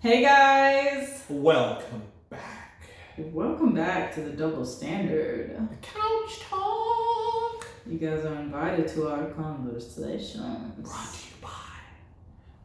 Hey 0.00 0.22
guys! 0.22 1.24
Welcome 1.28 2.02
back. 2.30 2.82
Welcome 3.18 3.74
back 3.74 4.14
to 4.14 4.20
the 4.20 4.30
Double 4.30 4.64
Standard. 4.64 5.56
The 5.70 5.76
Couch 5.76 6.40
Talk. 6.48 7.66
You 7.86 7.98
guys 7.98 8.24
are 8.24 8.34
invited 8.36 8.86
to 8.88 9.08
our 9.08 9.24
conversations. 9.30 10.36
Brought 10.78 11.12
to 11.14 11.18
you 11.18 11.34
by 11.42 11.48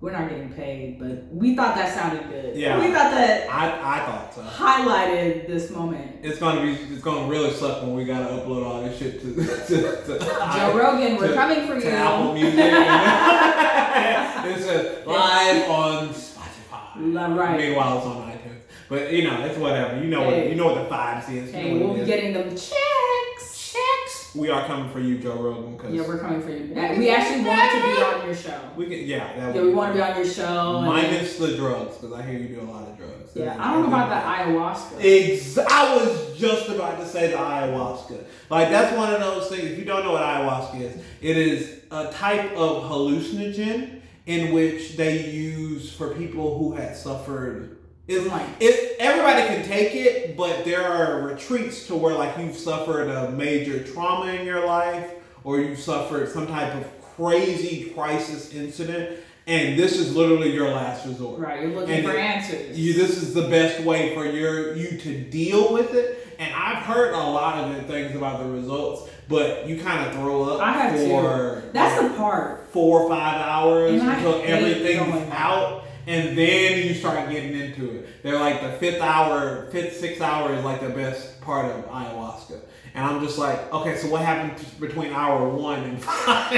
We're 0.01 0.13
not 0.13 0.29
getting 0.29 0.53
paid, 0.53 0.99
but 0.99 1.33
we 1.33 1.55
thought 1.55 1.77
that 1.77 1.95
sounded 1.95 2.29
good. 2.29 2.57
Yeah. 2.57 2.79
We 2.81 2.87
thought 2.93 3.13
that 3.13 3.49
I, 3.49 4.01
I 4.03 4.07
thought 4.07 4.35
so. 4.35 4.43
highlighted 4.43 5.47
this 5.47 5.71
moment. 5.71 6.17
It's 6.25 6.41
gonna 6.41 6.63
be 6.63 6.73
it's 6.73 7.03
gonna 7.03 7.29
really 7.29 7.53
suck 7.53 7.83
when 7.83 7.95
we 7.95 8.05
gotta 8.05 8.35
upload 8.35 8.65
all 8.67 8.83
this 8.83 8.99
shit 8.99 9.21
to, 9.21 9.35
to, 9.37 10.19
to 10.19 10.19
Joe 10.19 10.77
Rogan, 10.77 11.17
we're 11.17 11.29
to- 11.29 11.35
coming 11.35 11.67
for 11.69 11.79
to 11.81 11.87
you. 11.87 11.93
Apple 11.93 12.35
Music. 12.35 12.55
it's 14.47 14.67
a 14.67 15.09
live 15.09 15.71
on 15.71 16.09
Spotify. 16.09 17.37
Right. 17.37 17.59
Meanwhile, 17.59 17.99
it's 17.99 18.07
on 18.07 18.31
iTunes. 18.31 18.61
But 18.89 19.13
you 19.13 19.25
know, 19.25 19.45
it's 19.45 19.59
whatever. 19.59 20.01
You 20.03 20.09
know 20.09 20.29
Hey. 20.29 20.41
what 20.43 20.49
you 20.51 20.55
know 20.57 20.67
what 20.73 20.89
the 20.89 20.95
vibes 20.95 21.29
is. 21.31 21.51
You 21.53 21.57
Hey, 21.59 21.75
know 21.75 21.87
we'll 21.87 21.95
be 21.99 22.05
getting 22.05 22.33
them 22.35 22.51
checks. 22.51 23.73
Checks. 23.73 24.35
We 24.37 24.51
are 24.51 24.67
coming 24.67 24.91
for 24.91 25.01
you, 25.01 25.19
Joe 25.19 25.35
Rogan. 25.37 25.77
Cause 25.79 25.93
Yeah, 25.93 26.03
we're 26.07 26.19
coming 26.19 26.43
for 26.43 26.51
you. 26.51 26.73
We 26.75 27.11
actually 27.11 27.45
want 27.45 27.71
to 27.71 27.77
be 27.83 28.03
on 28.03 28.27
your 28.27 28.35
show. 28.35 28.61
we 28.77 28.87
can. 28.87 28.99
Yeah, 29.07 29.33
that 29.37 29.55
Yeah, 29.55 29.63
we 29.63 29.73
want 29.75 29.93
to 29.93 29.95
be 29.99 30.03
on 30.03 30.17
your 30.17 30.27
show. 30.27 30.81
Minus 30.83 31.39
the 31.39 31.57
drugs, 31.57 31.97
because 31.97 32.13
I 32.17 32.23
hear 32.23 32.39
you 32.39 32.49
do 32.49 32.61
a 32.61 32.71
lot 32.71 32.89
of 32.89 32.97
drugs. 32.97 33.31
yeah, 33.35 33.57
I 33.59 33.73
don't 33.73 33.83
know 33.83 33.89
about 33.89 34.09
that 34.11 34.47
ayahuasca. 34.47 34.99
Ex- 35.01 35.59
I 35.59 35.97
was 35.97 36.37
just 36.39 36.69
about 36.69 36.99
to 37.01 37.07
say 37.07 37.29
the 37.29 37.37
ayahuasca. 37.37 38.25
Like 38.51 38.71
that's 38.71 38.97
one 38.97 39.13
of 39.13 39.21
those 39.21 39.49
things. 39.49 39.65
If 39.65 39.79
you 39.79 39.85
don't 39.85 40.05
know 40.05 40.13
what 40.13 40.23
ayahuasca 40.23 40.81
is, 40.81 40.97
it 41.21 41.37
is 41.37 41.81
a 41.95 42.11
type 42.13 42.53
of 42.57 42.83
hallucinogen 42.91 44.01
in 44.27 44.53
which 44.53 44.97
they 44.97 45.31
use 45.31 45.93
for 45.93 46.09
people 46.15 46.59
who 46.59 46.73
had 46.75 46.97
suffered. 46.97 47.77
It's 48.09 48.27
Like- 48.27 48.43
it, 48.61 48.97
everybody 48.99 49.43
can 49.47 49.65
take 49.65 49.95
it, 49.95 50.37
but 50.37 50.65
there 50.65 50.85
are 50.85 51.23
retreats 51.23 51.87
to 51.87 51.95
where 51.95 52.15
like 52.15 52.37
you've 52.39 52.57
suffered 52.57 53.09
a 53.09 53.31
major 53.31 53.83
trauma 53.85 54.33
in 54.33 54.45
your 54.45 54.67
life, 54.67 55.11
or 55.45 55.61
you've 55.61 55.79
suffered 55.79 56.31
some 56.31 56.47
type 56.47 56.75
of 56.75 56.85
crazy 57.17 57.91
crisis 57.95 58.53
incident, 58.53 59.21
and 59.47 59.79
this 59.79 59.97
is 59.97 60.17
literally 60.17 60.53
your 60.53 60.71
last 60.71 61.07
resort. 61.07 61.39
Right, 61.41 61.63
you're 61.63 61.71
looking 61.71 61.95
And 61.95 62.05
for 62.05 62.17
answers. 62.17 62.79
You, 62.79 62.95
this 62.95 63.23
is 63.23 63.35
the 63.35 63.49
best 63.49 63.85
way 63.85 64.15
for 64.15 64.27
your 64.27 64.75
you 64.75 64.99
to 64.99 65.21
deal 65.31 65.73
with 65.73 65.95
it. 65.95 66.24
And 66.39 66.55
I've 66.55 66.83
heard 66.83 67.15
a 67.15 67.19
lot 67.19 67.59
of 67.59 67.75
good 67.75 67.87
things 67.87 68.15
about 68.15 68.41
the 68.41 68.47
results, 68.47 69.11
but 69.29 69.67
you 69.67 69.81
kind 69.81 70.07
of 70.07 70.15
throw 70.15 70.45
up 70.45 70.61
I 70.61 70.73
have 70.73 71.01
for 71.01 71.61
too. 71.63 71.71
That's 71.73 72.03
the 72.03 72.17
part. 72.17 72.69
four 72.69 73.03
or 73.03 73.09
five 73.09 73.41
hours 73.41 74.01
And 74.01 74.11
until 74.11 74.43
everything's 74.45 75.33
out, 75.33 75.85
and 76.07 76.37
then 76.37 76.87
you 76.87 76.95
start 76.95 77.31
getting 77.31 77.59
into 77.59 77.99
it. 77.99 78.23
They're 78.23 78.39
like 78.39 78.61
the 78.61 78.73
fifth 78.73 79.01
hour, 79.01 79.69
fifth 79.71 79.99
sixth 79.99 80.21
hour 80.21 80.53
is 80.55 80.65
like 80.65 80.81
the 80.81 80.91
best 80.91 81.41
part 81.41 81.67
of 81.67 81.85
ayahuasca. 81.87 82.61
And 82.97 83.05
I'm 83.05 83.21
just 83.25 83.39
like, 83.39 83.73
okay, 83.73 83.97
so 83.97 84.07
what 84.09 84.23
happened 84.23 84.65
between 84.79 85.13
hour 85.13 85.49
one 85.49 85.81
and 85.83 86.01
five? 86.03 86.51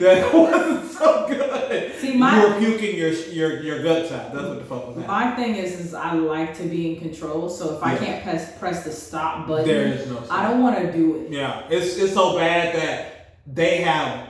that 0.00 0.34
wasn't 0.34 0.90
so 0.92 1.26
good. 1.28 1.94
See, 1.96 2.16
my- 2.18 2.42
you 2.42 2.48
were 2.52 2.58
puking 2.58 2.96
your 2.96 3.08
your 3.10 3.62
your 3.62 3.82
guts 3.82 4.12
out. 4.12 4.34
That's 4.34 4.44
what 4.46 4.58
the 4.58 4.64
fuck 4.64 4.86
was 4.88 4.96
happening. 4.98 5.06
My 5.06 5.34
thing 5.34 5.54
is, 5.56 5.80
is 5.80 5.94
I 5.94 6.12
like 6.12 6.54
to 6.58 6.64
be 6.64 6.92
in 6.92 7.00
control. 7.00 7.48
So 7.48 7.74
if 7.76 7.82
I 7.82 7.96
can't 7.96 8.22
press 8.22 8.58
press 8.58 8.84
the 8.84 8.92
stop 8.92 9.48
button, 9.48 9.66
There 9.66 9.86
is 9.86 10.06
no. 10.08 10.22
I 10.30 10.46
don't 10.46 10.62
want 10.62 10.76
to 10.78 10.92
do 10.92 11.22
it. 11.22 11.30
Yeah, 11.32 11.66
it's 11.70 11.96
it's 11.96 12.12
so 12.12 12.36
bad 12.36 12.74
that 12.76 13.36
they 13.46 13.78
have. 13.78 14.28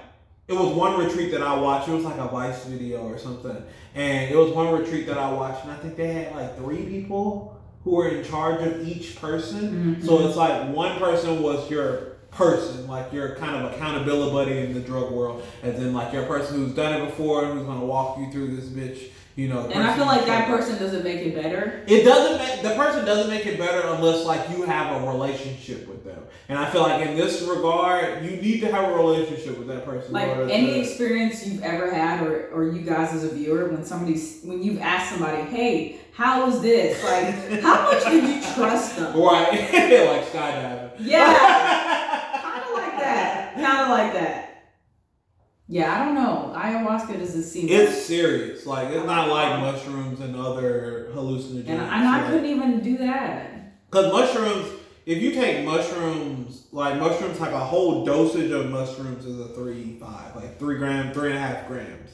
It 0.49 0.55
was 0.55 0.75
one 0.77 0.99
retreat 1.05 1.33
that 1.33 1.43
I 1.43 1.59
watched. 1.59 1.89
It 1.89 1.93
was 1.95 2.05
like 2.05 2.19
a 2.19 2.29
Vice 2.29 2.65
video 2.67 3.01
or 3.03 3.19
something, 3.19 3.57
and 3.95 4.31
it 4.31 4.37
was 4.37 4.53
one 4.53 4.73
retreat 4.79 5.07
that 5.07 5.19
I 5.19 5.33
watched, 5.33 5.65
and 5.65 5.73
I 5.73 5.77
think 5.77 5.97
they 5.97 6.13
had 6.13 6.35
like 6.37 6.57
three 6.57 6.85
people 6.85 7.57
who 7.85 7.91
were 7.97 8.09
in 8.09 8.25
charge 8.25 8.63
of 8.67 8.87
each 8.87 9.21
person. 9.21 9.97
Mhm. 10.01 10.07
So 10.07 10.27
it's 10.27 10.37
like 10.37 10.73
one 10.75 10.99
person 10.99 11.43
was 11.43 11.69
your 11.71 12.13
person, 12.31 12.87
like 12.89 13.13
your 13.13 13.35
kind 13.37 13.57
of 13.65 13.73
accountability 13.73 14.33
buddy 14.33 14.59
in 14.61 14.73
the 14.75 14.81
drug 14.81 15.11
world, 15.11 15.43
and 15.63 15.77
then 15.77 15.93
like 15.93 16.13
your 16.13 16.25
person 16.25 16.57
who's 16.57 16.73
done 16.73 17.01
it 17.01 17.05
before 17.07 17.45
and 17.45 17.55
who's 17.59 17.67
gonna 17.67 17.85
walk 17.85 18.19
you 18.19 18.31
through 18.31 18.57
this 18.57 18.67
bitch. 18.67 18.99
You 19.35 19.49
know, 19.49 19.67
And 19.73 19.83
I 19.83 19.97
feel 19.97 20.05
like 20.05 20.27
that 20.27 20.47
person 20.47 20.79
doesn't 20.79 21.05
make 21.05 21.21
it 21.21 21.35
better. 21.35 21.81
it 21.87 22.05
doesn't 22.05 22.37
make 22.39 22.61
the 22.63 22.75
person 22.77 23.07
doesn't 23.07 23.31
make 23.31 23.47
it 23.47 23.59
better 23.59 23.81
unless 23.89 24.27
like 24.27 24.43
you 24.51 24.65
have 24.65 25.03
a 25.03 25.07
relationship 25.11 25.89
with 25.89 26.05
them. 26.05 26.19
And 26.51 26.59
I 26.59 26.69
feel 26.71 26.83
like 26.83 27.07
in 27.07 27.17
this 27.17 27.41
regard, 27.41 28.23
you 28.23 28.33
need 28.33 28.61
to 28.61 28.71
have 28.71 28.91
a 28.91 28.95
relationship 28.95 29.59
with 29.59 29.69
that 29.69 29.87
person. 29.87 30.13
Like 30.13 30.29
any 30.51 30.67
to- 30.75 30.81
experience 30.81 31.47
you've 31.47 31.63
ever 31.63 31.91
had, 31.91 32.27
or 32.27 32.51
or 32.53 32.65
you 32.65 32.83
guys 32.83 33.15
as 33.15 33.25
a 33.25 33.31
viewer, 33.31 33.69
when 33.71 33.85
somebody's 33.87 34.41
when 34.45 34.63
you've 34.63 34.83
asked 34.83 35.13
somebody, 35.13 35.43
"Hey, 35.45 35.97
how 36.13 36.47
was 36.47 36.61
this? 36.63 37.03
Like, 37.03 37.61
how 37.63 37.91
much 37.91 38.05
did 38.05 38.25
you 38.25 38.41
trust 38.55 38.97
them?" 38.97 39.17
right, 39.19 39.51
like 39.53 40.27
skydiving. 40.31 40.93
Yeah, 41.01 42.41
kind 42.43 42.65
of 42.65 42.73
like 42.75 42.99
that. 42.99 43.55
Kind 43.55 43.81
of 43.81 43.89
like 43.89 44.13
that. 44.15 44.49
Yeah, 45.69 45.95
I 46.01 46.05
don't 46.05 46.15
know. 46.15 46.53
Ayahuasca 46.55 47.19
doesn't 47.19 47.45
seem. 47.45 47.69
it's 47.69 48.03
serious. 48.05 48.67
Like 48.67 48.89
it's 48.89 49.07
not 49.07 49.29
like 49.29 49.59
mushrooms 49.61 50.21
and 50.21 50.37
other 50.37 51.09
hallucinogens. 51.15 51.69
and, 51.69 51.81
and 51.81 52.09
I 52.09 52.27
couldn't 52.29 52.47
even 52.47 52.81
do 52.81 52.99
that. 52.99 53.51
Because 53.91 54.13
mushrooms, 54.13 54.69
if 55.07 55.19
you 55.23 55.33
take 55.33 55.65
mushrooms, 55.65 56.67
like 56.73 56.99
mushrooms, 56.99 57.41
like 57.41 57.53
a 57.53 57.59
whole 57.59 58.05
dosage 58.05 58.51
of 58.51 58.71
mushrooms 58.71 59.25
is 59.25 59.39
a 59.41 59.49
three 59.55 59.97
five, 59.99 60.37
like 60.37 60.59
three 60.59 60.77
gram, 60.77 61.13
three 61.15 61.31
and 61.31 61.39
a 61.39 61.41
half 61.41 61.67
grams. 61.69 62.11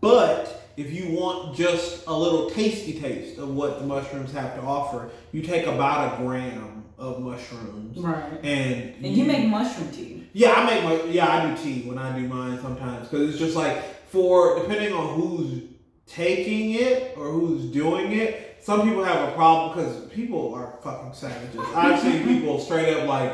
But 0.00 0.63
if 0.76 0.92
you 0.92 1.10
want 1.18 1.56
just 1.56 2.06
a 2.06 2.12
little 2.16 2.50
tasty 2.50 2.98
taste 3.00 3.38
of 3.38 3.54
what 3.54 3.78
the 3.80 3.86
mushrooms 3.86 4.32
have 4.32 4.54
to 4.56 4.62
offer, 4.62 5.10
you 5.32 5.42
take 5.42 5.66
about 5.66 6.14
a 6.14 6.22
gram 6.22 6.84
of 6.98 7.20
mushrooms, 7.20 7.98
Right. 7.98 8.24
and 8.42 8.94
And 9.04 9.16
you 9.16 9.24
make 9.24 9.46
mushroom 9.48 9.90
tea. 9.90 10.26
yeah, 10.32 10.52
I 10.52 10.64
make 10.66 10.84
my 10.84 11.10
yeah 11.10 11.28
I 11.28 11.50
do 11.54 11.62
tea 11.62 11.88
when 11.88 11.98
I 11.98 12.18
do 12.18 12.26
mine 12.28 12.58
sometimes 12.60 13.08
because 13.08 13.30
it's 13.30 13.38
just 13.38 13.56
like 13.56 13.76
for 14.08 14.58
depending 14.60 14.92
on 14.92 15.20
who's 15.20 15.62
taking 16.06 16.72
it 16.72 17.16
or 17.16 17.30
who's 17.30 17.64
doing 17.72 18.12
it. 18.12 18.58
Some 18.60 18.82
people 18.88 19.04
have 19.04 19.28
a 19.28 19.32
problem 19.32 19.76
because 19.76 20.06
people 20.06 20.54
are 20.54 20.78
fucking 20.82 21.12
savages. 21.12 21.60
I've 21.74 22.00
seen 22.00 22.24
people 22.26 22.58
straight 22.60 22.94
up 22.96 23.06
like 23.08 23.32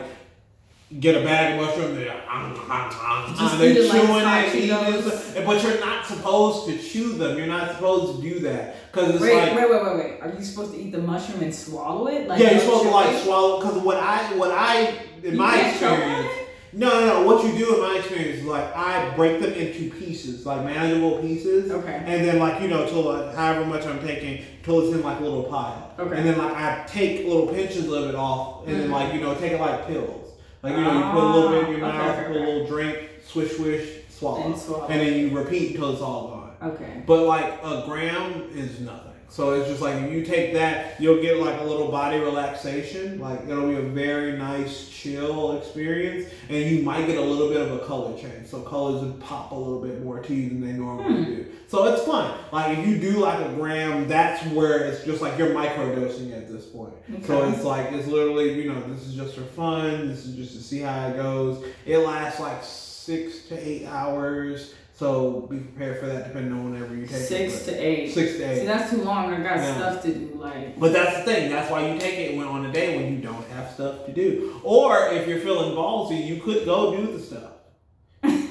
get 0.98 1.14
a 1.14 1.24
bag 1.24 1.58
of 1.60 1.66
mushrooms, 1.66 1.96
they're, 1.96 2.10
um, 2.28 2.52
um, 2.52 2.70
um, 2.70 3.36
um, 3.38 3.58
they're 3.58 3.70
it 3.70 3.88
like 3.88 4.02
chewing 4.02 4.26
it, 4.26 4.64
eating 4.64 5.36
it, 5.36 5.46
but 5.46 5.62
you're 5.62 5.78
not 5.78 6.04
supposed 6.04 6.66
to 6.68 6.78
chew 6.82 7.12
them. 7.12 7.38
You're 7.38 7.46
not 7.46 7.72
supposed 7.76 8.16
to 8.20 8.28
do 8.28 8.40
that 8.40 8.90
because 8.90 9.10
it's 9.14 9.20
Wait, 9.20 9.36
like 9.36 9.54
wait, 9.56 9.70
wait, 9.70 9.82
wait, 9.84 9.96
wait. 9.96 10.20
Are 10.20 10.34
you 10.36 10.44
supposed 10.44 10.72
to 10.72 10.80
eat 10.80 10.90
the 10.90 10.98
mushroom 10.98 11.42
and 11.42 11.54
swallow 11.54 12.08
it? 12.08 12.26
Like 12.26 12.40
yeah, 12.40 12.52
you're 12.52 12.60
supposed 12.60 12.84
to 12.84 12.90
like 12.90 13.10
chewing? 13.10 13.22
swallow. 13.24 13.60
Because 13.60 13.78
what 13.82 13.96
I, 13.98 14.34
what 14.36 14.50
I, 14.50 14.86
in 15.22 15.32
You 15.32 15.38
my 15.38 15.54
can't 15.54 15.78
choke 15.78 15.92
on 15.92 15.98
experience, 16.10 16.36
no, 16.72 16.88
no, 16.88 17.06
no. 17.06 17.26
What 17.26 17.44
you 17.44 17.56
do 17.58 17.74
in 17.76 17.80
my 17.82 17.98
experience 17.98 18.38
is 18.38 18.44
like 18.44 18.74
I 18.76 19.14
break 19.14 19.40
them 19.40 19.52
into 19.52 19.90
pieces, 19.96 20.44
like 20.46 20.64
manageable 20.64 21.18
pieces, 21.20 21.70
Okay. 21.70 22.02
and 22.04 22.24
then 22.26 22.38
like 22.40 22.60
you 22.62 22.68
know, 22.68 22.84
till 22.86 23.02
like 23.02 23.34
however 23.34 23.64
much 23.64 23.86
I'm 23.86 24.00
taking, 24.04 24.44
till 24.64 24.80
it's 24.86 24.96
in 24.96 25.02
like 25.02 25.20
a 25.20 25.22
little 25.22 25.44
pile, 25.44 25.92
Okay. 26.00 26.16
and 26.16 26.26
then 26.28 26.36
like 26.38 26.54
I 26.54 26.84
take 26.88 27.26
little 27.26 27.46
pinches 27.48 27.90
of 27.92 28.08
it 28.08 28.14
off, 28.16 28.66
and 28.66 28.76
then 28.80 28.88
Mhm. 28.88 28.92
like 28.92 29.14
you 29.14 29.20
know, 29.20 29.34
take 29.34 29.52
it 29.52 29.60
like 29.60 29.86
pills. 29.86 30.29
Like 30.62 30.76
you 30.76 30.82
know, 30.82 30.92
you 30.92 31.12
put 31.12 31.22
a 31.24 31.30
little 31.32 31.50
bit 31.50 31.64
in 31.70 31.78
your 31.78 31.86
okay, 31.88 31.98
mouth, 31.98 32.18
okay, 32.18 32.26
put 32.28 32.36
a 32.36 32.44
little 32.44 32.66
drink, 32.66 33.08
swish, 33.24 33.52
swish, 33.56 33.88
swallow, 34.10 34.42
And 34.44 34.56
swallow. 34.58 34.86
and 34.88 35.00
then 35.00 35.18
you 35.18 35.36
repeat 35.36 35.70
until 35.72 35.92
it's 35.92 36.02
all 36.02 36.28
gone. 36.60 36.72
Okay. 36.74 37.02
But 37.06 37.24
like 37.26 37.58
a 37.62 37.84
gram 37.86 38.50
is 38.54 38.80
nothing. 38.80 39.09
So 39.30 39.52
it's 39.52 39.68
just 39.68 39.80
like 39.80 39.94
if 40.02 40.12
you 40.12 40.24
take 40.24 40.52
that, 40.54 41.00
you'll 41.00 41.22
get 41.22 41.38
like 41.38 41.60
a 41.60 41.64
little 41.64 41.88
body 41.88 42.18
relaxation. 42.18 43.20
Like 43.20 43.46
it'll 43.48 43.68
be 43.68 43.76
a 43.76 43.80
very 43.82 44.36
nice 44.36 44.88
chill 44.88 45.56
experience, 45.56 46.28
and 46.48 46.68
you 46.68 46.82
might 46.82 47.06
get 47.06 47.16
a 47.16 47.20
little 47.20 47.48
bit 47.48 47.60
of 47.60 47.72
a 47.72 47.78
color 47.86 48.18
change. 48.18 48.48
So 48.48 48.60
colors 48.62 49.02
would 49.02 49.20
pop 49.20 49.52
a 49.52 49.54
little 49.54 49.80
bit 49.80 50.02
more 50.02 50.20
to 50.20 50.34
you 50.34 50.48
than 50.48 50.60
they 50.60 50.72
normally 50.72 51.14
Hmm. 51.14 51.24
do. 51.24 51.46
So 51.68 51.84
it's 51.94 52.02
fun. 52.02 52.36
Like 52.52 52.76
if 52.78 52.86
you 52.88 52.98
do 52.98 53.20
like 53.20 53.38
a 53.46 53.52
gram, 53.52 54.08
that's 54.08 54.44
where 54.46 54.78
it's 54.86 55.04
just 55.04 55.22
like 55.22 55.38
you're 55.38 55.54
microdosing 55.54 56.36
at 56.36 56.50
this 56.50 56.66
point. 56.66 56.92
So 57.24 57.48
it's 57.48 57.62
like 57.62 57.92
it's 57.92 58.08
literally 58.08 58.60
you 58.60 58.72
know 58.72 58.80
this 58.92 59.06
is 59.06 59.14
just 59.14 59.36
for 59.36 59.42
fun. 59.44 60.08
This 60.08 60.26
is 60.26 60.34
just 60.34 60.54
to 60.56 60.60
see 60.62 60.80
how 60.80 61.06
it 61.08 61.16
goes. 61.16 61.64
It 61.86 61.98
lasts 61.98 62.40
like 62.40 62.64
six 62.64 63.46
to 63.48 63.56
eight 63.68 63.86
hours. 63.86 64.74
So 65.00 65.46
be 65.50 65.56
prepared 65.56 65.98
for 65.98 66.04
that 66.08 66.24
depending 66.28 66.52
on 66.52 66.70
whenever 66.72 66.94
you 66.94 67.06
take 67.06 67.16
it. 67.16 67.20
Six 67.26 67.64
to 67.64 67.72
eight. 67.74 68.12
Six 68.12 68.32
to 68.36 68.42
eight. 68.42 68.58
See, 68.60 68.66
that's 68.66 68.90
too 68.90 68.98
long. 69.02 69.32
I 69.32 69.38
got 69.42 69.56
Yeah. 69.56 69.74
stuff 69.74 70.02
to 70.02 70.12
do. 70.12 70.38
Like, 70.38 70.78
But 70.78 70.92
that's 70.92 71.16
the 71.16 71.22
thing. 71.32 71.50
That's 71.50 71.70
why 71.70 71.88
you 71.88 71.98
take 71.98 72.18
it 72.18 72.36
when 72.36 72.46
on 72.46 72.66
a 72.66 72.70
day 72.70 72.98
when 72.98 73.10
you 73.10 73.18
don't 73.18 73.48
have 73.56 73.70
stuff 73.72 74.04
to 74.04 74.12
do. 74.12 74.60
Or 74.62 75.08
if 75.08 75.26
you're 75.26 75.38
feeling 75.38 75.74
ballsy, 75.74 76.22
you 76.26 76.36
could 76.42 76.66
go 76.66 76.94
do 76.94 77.12
the 77.16 77.18
stuff. 77.18 77.52
it's 78.22 78.50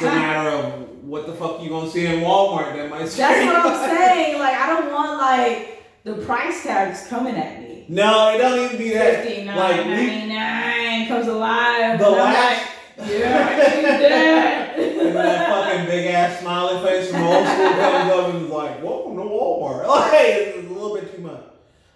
just 0.00 0.02
a 0.02 0.06
matter 0.06 0.48
of 0.48 1.04
what 1.04 1.26
the 1.26 1.34
fuck 1.34 1.62
you 1.62 1.68
gonna 1.68 1.90
see 1.90 2.06
in 2.06 2.20
Walmart 2.22 2.74
that 2.74 2.88
might. 2.88 3.00
that's 3.04 3.18
what. 3.18 3.56
I'm 3.56 3.90
saying. 3.90 4.38
Like, 4.38 4.54
I 4.54 4.66
don't 4.68 4.90
want 4.94 5.18
like 5.18 5.82
the 6.04 6.14
price 6.24 6.62
tags 6.62 7.06
coming 7.06 7.36
at 7.36 7.60
me. 7.60 7.84
No, 7.90 8.34
it 8.34 8.38
don't 8.38 8.58
even 8.58 8.78
be 8.78 8.94
that. 8.94 9.24
Fifty 9.24 9.44
nine 9.44 9.56
Like 9.58 9.86
ninety 9.86 10.26
nine 10.34 11.06
comes 11.06 11.26
alive. 11.28 11.98
the 11.98 12.08
last. 12.10 12.62
like, 12.96 13.10
yeah, 13.10 13.46
I 13.50 13.76
need 13.76 13.84
that. 13.84 14.61
And 14.76 14.98
then 14.98 15.14
that 15.14 15.48
fucking 15.48 15.86
big 15.86 16.06
ass 16.14 16.40
smiley 16.40 16.82
face 16.84 17.10
from 17.10 17.22
old 17.22 17.46
school 17.46 17.70
comes 17.72 18.10
up 18.10 18.34
and 18.34 18.42
is 18.44 18.50
like, 18.50 18.82
"Welcome 18.82 19.16
to 19.16 19.22
Walmart." 19.22 19.86
Like 19.86 20.12
it's 20.14 20.68
a 20.68 20.72
little 20.72 20.94
bit 20.96 21.14
too 21.14 21.22
much. 21.22 21.44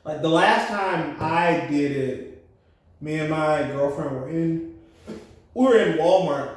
Like 0.05 0.23
the 0.23 0.29
last 0.29 0.69
time 0.69 1.17
I 1.21 1.67
did 1.69 1.93
it, 1.93 2.47
me 3.01 3.19
and 3.19 3.31
my 3.31 3.63
girlfriend 3.65 4.11
were 4.13 4.29
in, 4.29 4.79
we 5.55 5.65
were 5.65 5.79
in 5.79 5.99
Walmart. 5.99 6.55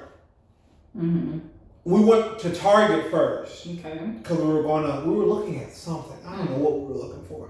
Mm-hmm. 0.98 1.39
We 1.86 2.04
went 2.04 2.39
to 2.39 2.54
Target 2.54 3.10
first 3.10 3.65
Okay. 3.65 4.12
because 4.18 4.38
we 4.38 4.54
were 4.54 4.62
going 4.63 4.83
to. 4.83 5.07
We 5.10 5.15
were 5.15 5.25
looking 5.25 5.60
at 5.60 5.74
something. 5.74 6.18
I 6.25 6.36
don't 6.36 6.51
know 6.51 6.57
what 6.57 6.80
we 6.80 6.88
were 6.94 7.00
looking 7.00 7.24
for. 7.25 7.50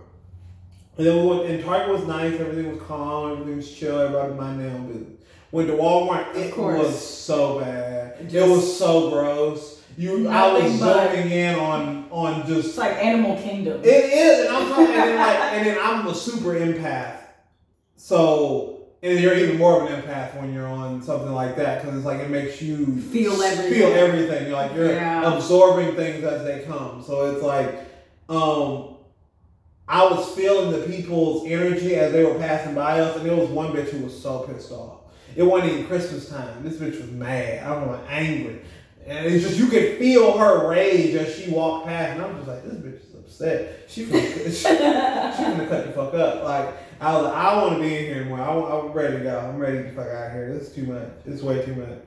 And 0.97 1.07
then 1.07 1.23
we 1.23 1.27
went. 1.35 1.49
And 1.49 1.63
Target 1.63 1.89
was 1.93 2.07
nice. 2.07 2.39
Everything 2.39 2.71
was 2.71 2.81
calm. 2.87 3.31
Everything 3.33 3.57
was 3.57 3.73
chill. 3.73 3.99
Everybody 3.99 4.33
minding 4.33 4.67
their 4.67 4.75
own 4.77 4.87
business. 4.87 5.18
Went 5.51 5.67
to 5.69 5.73
Walmart. 5.75 6.35
It 6.35 6.55
was 6.57 6.97
so 7.07 7.59
bad. 7.59 8.33
It 8.33 8.47
was 8.47 8.77
so 8.77 9.09
gross. 9.09 9.81
You, 9.97 10.27
I 10.29 10.53
was 10.53 10.73
zooming 10.79 11.31
in 11.31 11.55
on 11.55 12.07
on 12.11 12.47
just 12.47 12.69
It's 12.69 12.77
like 12.77 12.93
Animal 13.03 13.35
Kingdom. 13.41 13.81
it 13.83 13.87
is, 13.87 14.45
and 14.47 14.55
I'm 14.55 14.69
talking, 14.69 14.85
and 14.85 14.93
then 14.95 15.17
like, 15.17 15.39
and 15.53 15.67
then 15.67 15.77
I'm 15.81 16.07
a 16.07 16.15
super 16.15 16.53
empath. 16.53 17.17
So, 17.97 18.87
and 19.03 19.19
you're 19.19 19.35
even 19.35 19.57
more 19.57 19.81
of 19.81 19.91
an 19.91 20.01
empath 20.01 20.39
when 20.39 20.53
you're 20.53 20.67
on 20.67 21.01
something 21.01 21.31
like 21.33 21.55
that 21.57 21.81
because 21.81 21.97
it's 21.97 22.05
like 22.05 22.19
it 22.21 22.29
makes 22.29 22.61
you 22.61 23.01
Feel 23.01 23.41
everything. 23.41 23.73
Feel 23.73 23.87
everything. 23.93 24.47
You're 24.47 24.55
like 24.55 24.73
you're 24.73 24.93
Yeah. 24.93 25.33
absorbing 25.35 25.95
things 25.95 26.23
as 26.23 26.43
they 26.45 26.63
come. 26.65 27.03
So 27.05 27.31
it's 27.33 27.43
like, 27.43 27.75
um, 28.29 28.95
I 29.87 30.03
was 30.05 30.29
feeling 30.33 30.71
the 30.71 30.85
people's 30.87 31.45
energy 31.47 31.95
as 31.95 32.13
they 32.13 32.23
were 32.23 32.35
passing 32.35 32.73
by 32.75 32.99
us, 33.01 33.17
and 33.17 33.25
there 33.25 33.35
was 33.35 33.49
one 33.49 33.73
bitch 33.73 33.89
who 33.89 34.03
was 34.05 34.17
so 34.21 34.39
pissed 34.41 34.71
off. 34.71 34.97
It 35.35 35.43
wasn't 35.43 35.73
even 35.73 35.87
Christmas 35.87 36.29
time. 36.29 36.63
This 36.63 36.77
bitch 36.77 36.99
was 36.99 37.11
mad. 37.11 37.63
I 37.63 37.73
don't 37.73 37.87
know, 37.87 38.01
angry. 38.07 38.61
And 39.05 39.25
it's 39.25 39.43
just 39.43 39.57
you 39.57 39.67
could 39.67 39.97
feel 39.97 40.37
her 40.37 40.69
rage 40.69 41.15
as 41.15 41.35
she 41.35 41.49
walked 41.49 41.87
past, 41.87 42.13
and 42.13 42.21
I'm 42.21 42.35
just 42.35 42.47
like, 42.47 42.63
this 42.63 42.75
bitch 42.75 43.09
is 43.09 43.15
upset. 43.15 43.85
She 43.87 44.05
finna, 44.05 44.43
she, 44.45 44.51
she 44.51 44.63
finna 44.65 45.67
cut 45.67 45.87
the 45.87 45.93
fuck 45.93 46.13
up. 46.13 46.43
Like 46.43 46.75
I 47.01 47.15
was, 47.15 47.25
like, 47.25 47.33
I 47.33 47.63
want 47.63 47.75
to 47.75 47.81
be 47.81 47.97
in 47.97 48.05
here 48.05 48.21
anymore. 48.21 48.41
I, 48.41 48.79
am 48.79 48.91
ready 48.91 49.17
to 49.17 49.23
go. 49.23 49.39
I'm 49.39 49.57
ready 49.57 49.83
to 49.83 49.91
fuck 49.91 50.07
out 50.07 50.27
of 50.27 50.33
here. 50.33 50.53
This 50.53 50.69
is 50.69 50.75
too 50.75 50.83
much. 50.83 51.09
It's 51.25 51.41
way 51.41 51.63
too 51.65 51.75
much. 51.75 52.03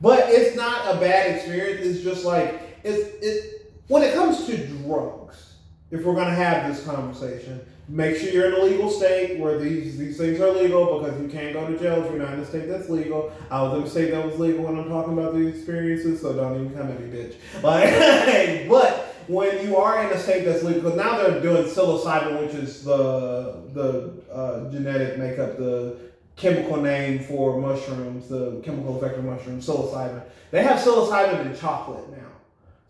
But 0.00 0.28
it's 0.28 0.56
not 0.56 0.94
a 0.94 1.00
bad 1.00 1.36
experience. 1.36 1.84
It's 1.84 2.04
just 2.04 2.24
like 2.24 2.80
it's 2.84 3.24
it 3.24 3.72
when 3.88 4.02
it 4.02 4.14
comes 4.14 4.46
to 4.46 4.66
drugs. 4.66 5.47
If 5.90 6.04
we're 6.04 6.14
gonna 6.14 6.34
have 6.34 6.68
this 6.68 6.84
conversation, 6.84 7.60
make 7.88 8.16
sure 8.16 8.30
you're 8.30 8.52
in 8.52 8.60
a 8.60 8.64
legal 8.64 8.90
state 8.90 9.38
where 9.38 9.58
these 9.58 9.96
these 9.96 10.18
things 10.18 10.40
are 10.40 10.52
legal 10.52 10.98
because 10.98 11.20
you 11.20 11.28
can't 11.28 11.54
go 11.54 11.66
to 11.66 11.78
jail 11.78 12.04
if 12.04 12.10
you're 12.10 12.22
not 12.22 12.34
in 12.34 12.40
a 12.40 12.46
state 12.46 12.68
that's 12.68 12.88
legal. 12.88 13.32
I 13.50 13.62
was 13.62 13.78
in 13.78 13.84
a 13.84 13.90
state 13.90 14.10
that 14.10 14.24
was 14.24 14.38
legal 14.38 14.64
when 14.64 14.78
I'm 14.78 14.88
talking 14.88 15.14
about 15.14 15.34
these 15.34 15.56
experiences, 15.56 16.20
so 16.20 16.34
don't 16.34 16.54
even 16.54 16.76
come 16.76 16.88
at 16.88 17.00
me, 17.00 17.08
bitch. 17.08 17.36
Like, 17.62 18.68
but 18.68 19.14
when 19.28 19.66
you 19.66 19.76
are 19.76 20.04
in 20.04 20.12
a 20.12 20.18
state 20.18 20.44
that's 20.44 20.62
legal, 20.62 20.82
because 20.82 20.96
now 20.96 21.16
they're 21.18 21.40
doing 21.40 21.64
psilocybin, 21.64 22.40
which 22.40 22.54
is 22.54 22.84
the 22.84 23.62
the 23.72 24.12
uh, 24.32 24.70
genetic 24.70 25.18
makeup, 25.18 25.56
the 25.56 25.96
chemical 26.36 26.76
name 26.76 27.20
for 27.20 27.58
mushrooms, 27.60 28.28
the 28.28 28.60
chemical 28.62 28.96
effect 28.96 29.18
of 29.18 29.24
mushrooms, 29.24 29.66
psilocybin. 29.66 30.22
They 30.50 30.62
have 30.62 30.78
psilocybin 30.78 31.46
in 31.46 31.56
chocolate 31.58 32.08
now. 32.10 32.27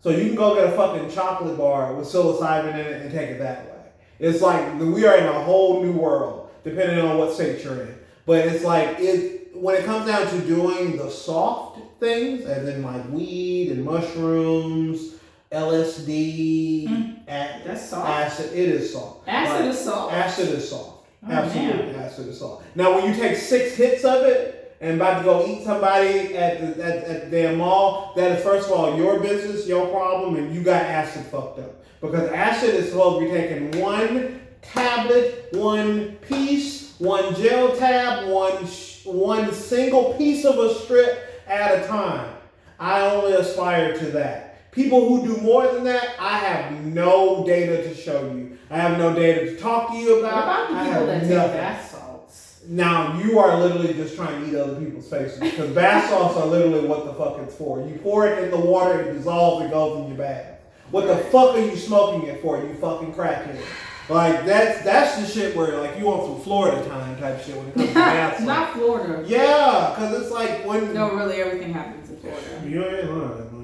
So 0.01 0.11
you 0.11 0.27
can 0.27 0.35
go 0.35 0.55
get 0.55 0.73
a 0.73 0.75
fucking 0.77 1.11
chocolate 1.11 1.57
bar 1.57 1.93
with 1.93 2.07
psilocybin 2.07 2.73
in 2.73 2.79
it 2.79 3.01
and 3.01 3.11
take 3.11 3.31
it 3.31 3.39
that 3.39 3.65
way. 3.65 3.77
It's 4.19 4.41
like 4.41 4.79
we 4.79 5.05
are 5.05 5.17
in 5.17 5.25
a 5.25 5.43
whole 5.43 5.83
new 5.83 5.93
world, 5.93 6.49
depending 6.63 6.99
on 6.99 7.17
what 7.17 7.33
state 7.33 7.63
you're 7.63 7.81
in. 7.81 7.95
But 8.25 8.47
it's 8.47 8.63
like 8.63 8.97
it 8.99 9.55
when 9.55 9.75
it 9.75 9.85
comes 9.85 10.07
down 10.07 10.27
to 10.27 10.39
doing 10.41 10.97
the 10.97 11.09
soft 11.09 11.79
things, 11.99 12.45
as 12.45 12.67
in 12.67 12.81
like 12.83 13.09
weed 13.09 13.71
and 13.71 13.83
mushrooms, 13.83 15.15
LSD, 15.51 16.87
mm. 16.87 17.17
a- 17.27 17.61
That's 17.65 17.89
soft. 17.89 18.09
acid. 18.09 18.53
It 18.53 18.69
is 18.69 18.93
soft. 18.93 19.27
Acid 19.27 19.65
Like, 19.65 19.73
is 19.73 19.79
soft. 19.79 20.13
Acid 20.13 20.49
is 20.49 20.69
soft. 20.69 21.07
Oh, 21.27 21.31
Absolutely, 21.31 21.95
acid 21.95 22.27
is 22.27 22.39
soft. 22.39 22.63
Now, 22.75 22.95
when 22.95 23.13
you 23.13 23.19
take 23.19 23.35
six 23.35 23.75
hits 23.75 24.05
of 24.05 24.23
it 24.23 24.58
and 24.81 24.95
about 24.95 25.19
to 25.19 25.23
go 25.25 25.45
eat 25.47 25.63
somebody 25.63 26.35
at 26.37 26.77
the, 26.77 26.83
at, 26.83 27.03
at 27.03 27.31
the 27.31 27.55
mall, 27.55 28.13
that 28.15 28.37
is 28.37 28.43
first 28.43 28.67
of 28.69 28.73
all 28.73 28.97
your 28.97 29.19
business, 29.19 29.67
your 29.67 29.87
problem, 29.87 30.35
and 30.35 30.53
you 30.55 30.61
got 30.63 30.81
acid 30.83 31.25
fucked 31.25 31.59
up. 31.59 31.83
Because 32.01 32.29
acid 32.31 32.75
is 32.75 32.89
supposed 32.91 33.19
to 33.19 33.25
be 33.25 33.31
taken 33.37 33.79
one 33.81 34.39
tablet, 34.61 35.49
one 35.51 36.11
piece, 36.27 36.95
one 36.99 37.35
gel 37.35 37.75
tab, 37.75 38.29
one 38.29 38.65
sh- 38.67 39.05
one 39.05 39.51
single 39.53 40.13
piece 40.13 40.45
of 40.45 40.57
a 40.59 40.73
strip 40.75 41.43
at 41.47 41.83
a 41.83 41.87
time. 41.87 42.33
I 42.79 43.01
only 43.01 43.33
aspire 43.33 43.97
to 43.97 44.05
that. 44.11 44.71
People 44.71 45.09
who 45.09 45.25
do 45.35 45.41
more 45.41 45.67
than 45.67 45.83
that, 45.85 46.15
I 46.19 46.37
have 46.37 46.85
no 46.85 47.43
data 47.45 47.83
to 47.83 47.95
show 47.95 48.31
you. 48.33 48.57
I 48.69 48.77
have 48.77 48.97
no 48.99 49.13
data 49.13 49.45
to 49.51 49.57
talk 49.57 49.89
to 49.91 49.97
you 49.97 50.21
What 50.21 50.31
about. 50.31 50.69
about 50.69 50.85
the 50.85 50.89
people 50.91 51.05
that 51.07 51.21
take 51.21 51.29
nothing. 51.31 51.59
Bath 52.75 53.09
salts? 53.09 53.19
Now 53.19 53.19
you 53.19 53.39
are 53.39 53.57
literally 53.59 53.93
just 53.93 54.15
trying 54.15 54.41
to 54.43 54.49
eat 54.49 54.55
other 54.55 54.75
people's 54.79 55.09
faces 55.09 55.39
because 55.39 55.71
bath 55.75 56.09
salts 56.09 56.37
are 56.37 56.45
literally 56.45 56.87
what 56.87 57.05
the 57.05 57.13
fuck 57.13 57.37
it's 57.39 57.55
for. 57.55 57.79
You 57.87 57.99
pour 58.03 58.27
it 58.27 58.43
in 58.43 58.51
the 58.51 58.59
water, 58.59 59.01
it 59.01 59.13
dissolves, 59.13 59.65
it 59.65 59.71
goes 59.71 59.99
in 60.01 60.07
your 60.09 60.17
bath. 60.17 60.45
What 60.91 61.07
the 61.07 61.17
fuck 61.17 61.55
are 61.55 61.59
you 61.59 61.75
smoking 61.75 62.27
it 62.29 62.41
for? 62.41 62.57
You 62.57 62.73
fucking 62.75 63.13
crackhead. 63.13 63.61
Like 64.09 64.43
that's 64.45 64.83
that's 64.83 65.17
the 65.19 65.27
shit 65.27 65.55
where 65.55 65.77
like 65.79 65.97
you 65.99 66.05
want 66.05 66.23
some 66.23 66.41
Florida 66.41 66.83
time 66.89 67.15
type 67.19 67.41
shit 67.43 67.55
when 67.55 67.67
it 67.67 67.73
comes 67.75 67.87
to 67.89 67.93
bath 67.93 68.33
salts. 68.37 68.47
Not 68.47 68.73
Florida. 68.73 69.23
Yeah, 69.27 69.93
because 69.95 70.21
it's 70.21 70.31
like 70.31 70.65
when 70.65 70.93
No, 70.93 71.13
really, 71.15 71.35
everything 71.35 71.71
happens 71.73 72.09
in 72.09 72.17
Florida. 72.17 72.41
you 72.67 72.83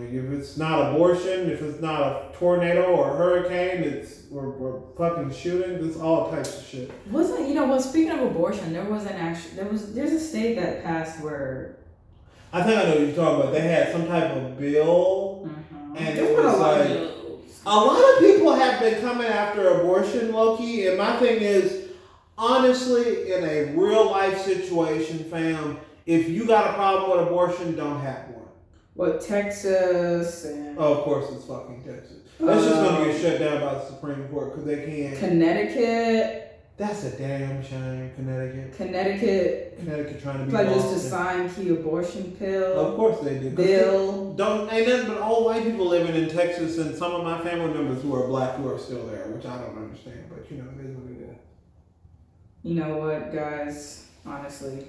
ain't 0.06 0.13
lying. 0.13 0.25
Like 0.25 0.34
if 0.34 0.40
it's 0.40 0.57
not 0.57 0.94
abortion, 0.94 1.50
if 1.50 1.62
it's 1.62 1.81
not 1.81 2.02
a 2.02 2.31
tornado 2.38 2.86
or 2.86 3.13
a 3.13 3.18
hurricane, 3.18 3.84
it's 3.84 4.24
we're, 4.30 4.50
we're 4.50 4.80
fucking 4.98 5.34
shooting. 5.34 5.88
It's 5.88 5.98
all 5.98 6.31
types 6.31 6.60
of 6.60 6.66
shit. 6.66 6.92
Wasn't 7.10 7.48
you 7.48 7.56
know? 7.56 7.66
Well, 7.68 7.81
speaking 7.81 8.12
of 8.12 8.22
abortion, 8.22 8.74
there 8.74 8.86
was 8.86 9.06
an 9.06 9.13
actual. 9.13 9.52
There 9.56 9.66
was 9.66 9.94
there's 9.94 10.12
a 10.12 10.19
state 10.19 10.56
that 10.56 10.84
passed 10.84 11.24
where. 11.24 11.78
I 12.54 12.63
think 12.63 12.78
I 12.78 12.84
know 12.84 12.90
what 12.92 13.00
you're 13.00 13.16
talking 13.16 13.42
about. 13.42 13.54
They 13.54 13.62
had 13.62 13.92
some 13.92 14.07
type 14.07 14.31
of 14.31 14.57
bill 14.57 15.48
mm-hmm. 15.48 15.98
And 15.98 16.18
There's 16.18 16.30
it 16.30 16.36
been 16.36 16.46
a 16.46 16.50
was 16.50 16.60
like- 16.60 17.12
A 17.66 17.75
lot 17.75 18.13
of 18.13 18.19
people 18.19 18.54
have 18.54 18.80
been 18.80 19.01
coming 19.01 19.28
after 19.28 19.80
abortion, 19.80 20.31
Loki, 20.31 20.88
and 20.88 20.98
my 20.98 21.18
thing 21.18 21.42
is, 21.42 21.90
honestly, 22.38 23.31
in 23.31 23.44
a 23.44 23.74
real 23.75 24.12
life 24.12 24.42
situation, 24.42 25.24
fam, 25.25 25.80
if 26.06 26.30
you 26.30 26.46
got 26.46 26.72
a 26.72 26.74
problem 26.74 27.18
with 27.18 27.28
abortion, 27.28 27.75
don't 27.75 28.01
have 28.01 28.30
one. 28.30 28.45
What 28.96 29.22
Texas 29.22 30.46
and 30.46 30.78
Oh, 30.80 30.94
of 30.96 31.04
course, 31.04 31.26
it's 31.32 31.46
fucking 31.46 31.84
Texas. 31.84 32.18
That's 32.40 32.64
just 32.64 32.76
gonna 32.76 32.98
Um, 33.00 33.04
get 33.06 33.22
shut 33.22 33.40
down 33.40 33.62
by 33.62 33.74
the 33.76 33.86
Supreme 33.86 34.28
Court 34.30 34.52
because 34.52 34.66
they 34.66 34.86
can't. 34.86 35.18
Connecticut, 35.20 36.42
That's 36.78 37.06
a 37.06 37.12
damn 37.12 37.64
shame, 37.64 38.12
Connecticut. 38.16 38.75
Connecticut 38.75 39.78
Connecticut 39.80 40.22
trying 40.22 40.40
to 40.40 40.46
be. 40.46 40.52
pledges 40.52 40.84
to 40.84 41.00
sign 41.00 41.50
key 41.50 41.70
abortion 41.70 42.36
pill 42.38 42.74
Of 42.80 42.96
course 42.98 43.20
they 43.22 43.38
did. 43.40 43.56
bill. 43.56 44.34
Don't 44.34 44.72
ain't 44.72 44.88
nothing 44.88 45.08
but 45.08 45.20
all 45.20 45.46
white 45.46 45.64
people 45.64 45.88
living 45.88 46.16
in 46.22 46.30
Texas, 46.30 46.78
and 46.78 46.96
some 46.98 47.14
of 47.14 47.24
my 47.24 47.42
family 47.42 47.74
members 47.74 48.02
who 48.02 48.14
are 48.16 48.28
black 48.28 48.56
who 48.58 48.70
are 48.74 48.78
still 48.78 49.06
there, 49.08 49.28
which 49.28 49.46
I 49.46 49.58
don't 49.58 49.78
understand. 49.78 50.24
But 50.30 50.50
you 50.52 50.58
know, 50.58 50.66
it 50.80 50.86
is 50.90 50.96
what 50.98 51.12
it 51.12 51.30
is. 51.30 51.38
You 52.64 52.75
know 52.75 52.98
what, 52.98 53.34
guys? 53.34 54.08
Honestly, 54.25 54.88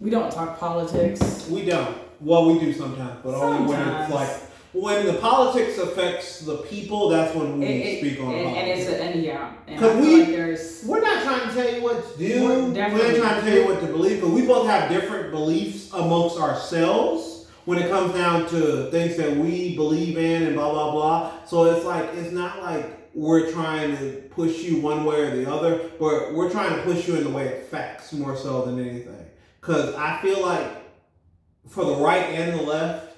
we 0.00 0.08
don't 0.08 0.30
talk 0.32 0.58
politics. 0.58 1.46
We 1.50 1.66
don't. 1.66 1.96
Well, 2.24 2.46
we 2.50 2.58
do 2.58 2.72
sometimes, 2.72 3.20
but 3.22 3.34
only 3.34 3.68
when 3.68 3.86
it's 3.86 4.10
like 4.12 4.30
when 4.72 5.06
the 5.06 5.14
politics 5.14 5.78
affects 5.78 6.40
the 6.40 6.56
people. 6.56 7.08
That's 7.10 7.34
when 7.34 7.60
we 7.60 7.66
It- 7.66 7.86
it- 7.86 7.98
speak 8.00 8.20
on 8.24 8.34
and, 8.34 8.56
and 8.56 8.68
it's 8.68 8.90
a, 8.90 9.00
and 9.00 9.22
yeah, 9.22 9.50
and 9.68 9.78
Cause 9.78 9.96
we 9.96 10.24
like 10.24 10.58
we're 10.86 11.00
not 11.00 11.22
trying 11.22 11.48
to 11.48 11.54
tell 11.54 11.74
you 11.74 11.82
what 11.82 12.12
to 12.12 12.18
do. 12.18 12.44
We're 12.44 13.06
ain't 13.06 13.16
trying 13.22 13.40
to 13.44 13.46
tell 13.46 13.58
you 13.58 13.66
what 13.66 13.80
to 13.80 13.86
believe, 13.86 14.20
but 14.22 14.30
we 14.30 14.46
both 14.46 14.66
have 14.66 14.90
different 14.90 15.30
beliefs 15.30 15.92
amongst 15.92 16.38
ourselves 16.40 17.46
when 17.66 17.78
it 17.78 17.90
comes 17.90 18.14
down 18.14 18.48
to 18.48 18.90
things 18.90 19.16
that 19.16 19.36
we 19.36 19.76
believe 19.76 20.16
in 20.16 20.44
and 20.44 20.56
blah 20.56 20.72
blah 20.72 20.92
blah. 20.92 21.32
So 21.46 21.64
it's 21.64 21.84
like 21.84 22.08
it's 22.14 22.32
not 22.32 22.62
like 22.62 23.10
we're 23.14 23.52
trying 23.52 23.96
to 23.98 24.22
push 24.30 24.62
you 24.62 24.80
one 24.80 25.04
way 25.04 25.20
or 25.20 25.36
the 25.36 25.48
other, 25.48 25.90
but 26.00 26.34
we're 26.34 26.50
trying 26.50 26.74
to 26.74 26.82
push 26.82 27.06
you 27.06 27.16
in 27.16 27.24
the 27.24 27.30
way 27.30 27.52
of 27.58 27.68
facts 27.68 28.12
more 28.12 28.34
so 28.36 28.64
than 28.64 28.80
anything. 28.80 29.26
Cause 29.60 29.94
I 29.94 30.20
feel 30.20 30.42
like 30.42 30.83
for 31.68 31.84
the 31.84 31.96
right 31.96 32.24
and 32.30 32.58
the 32.58 32.62
left, 32.62 33.16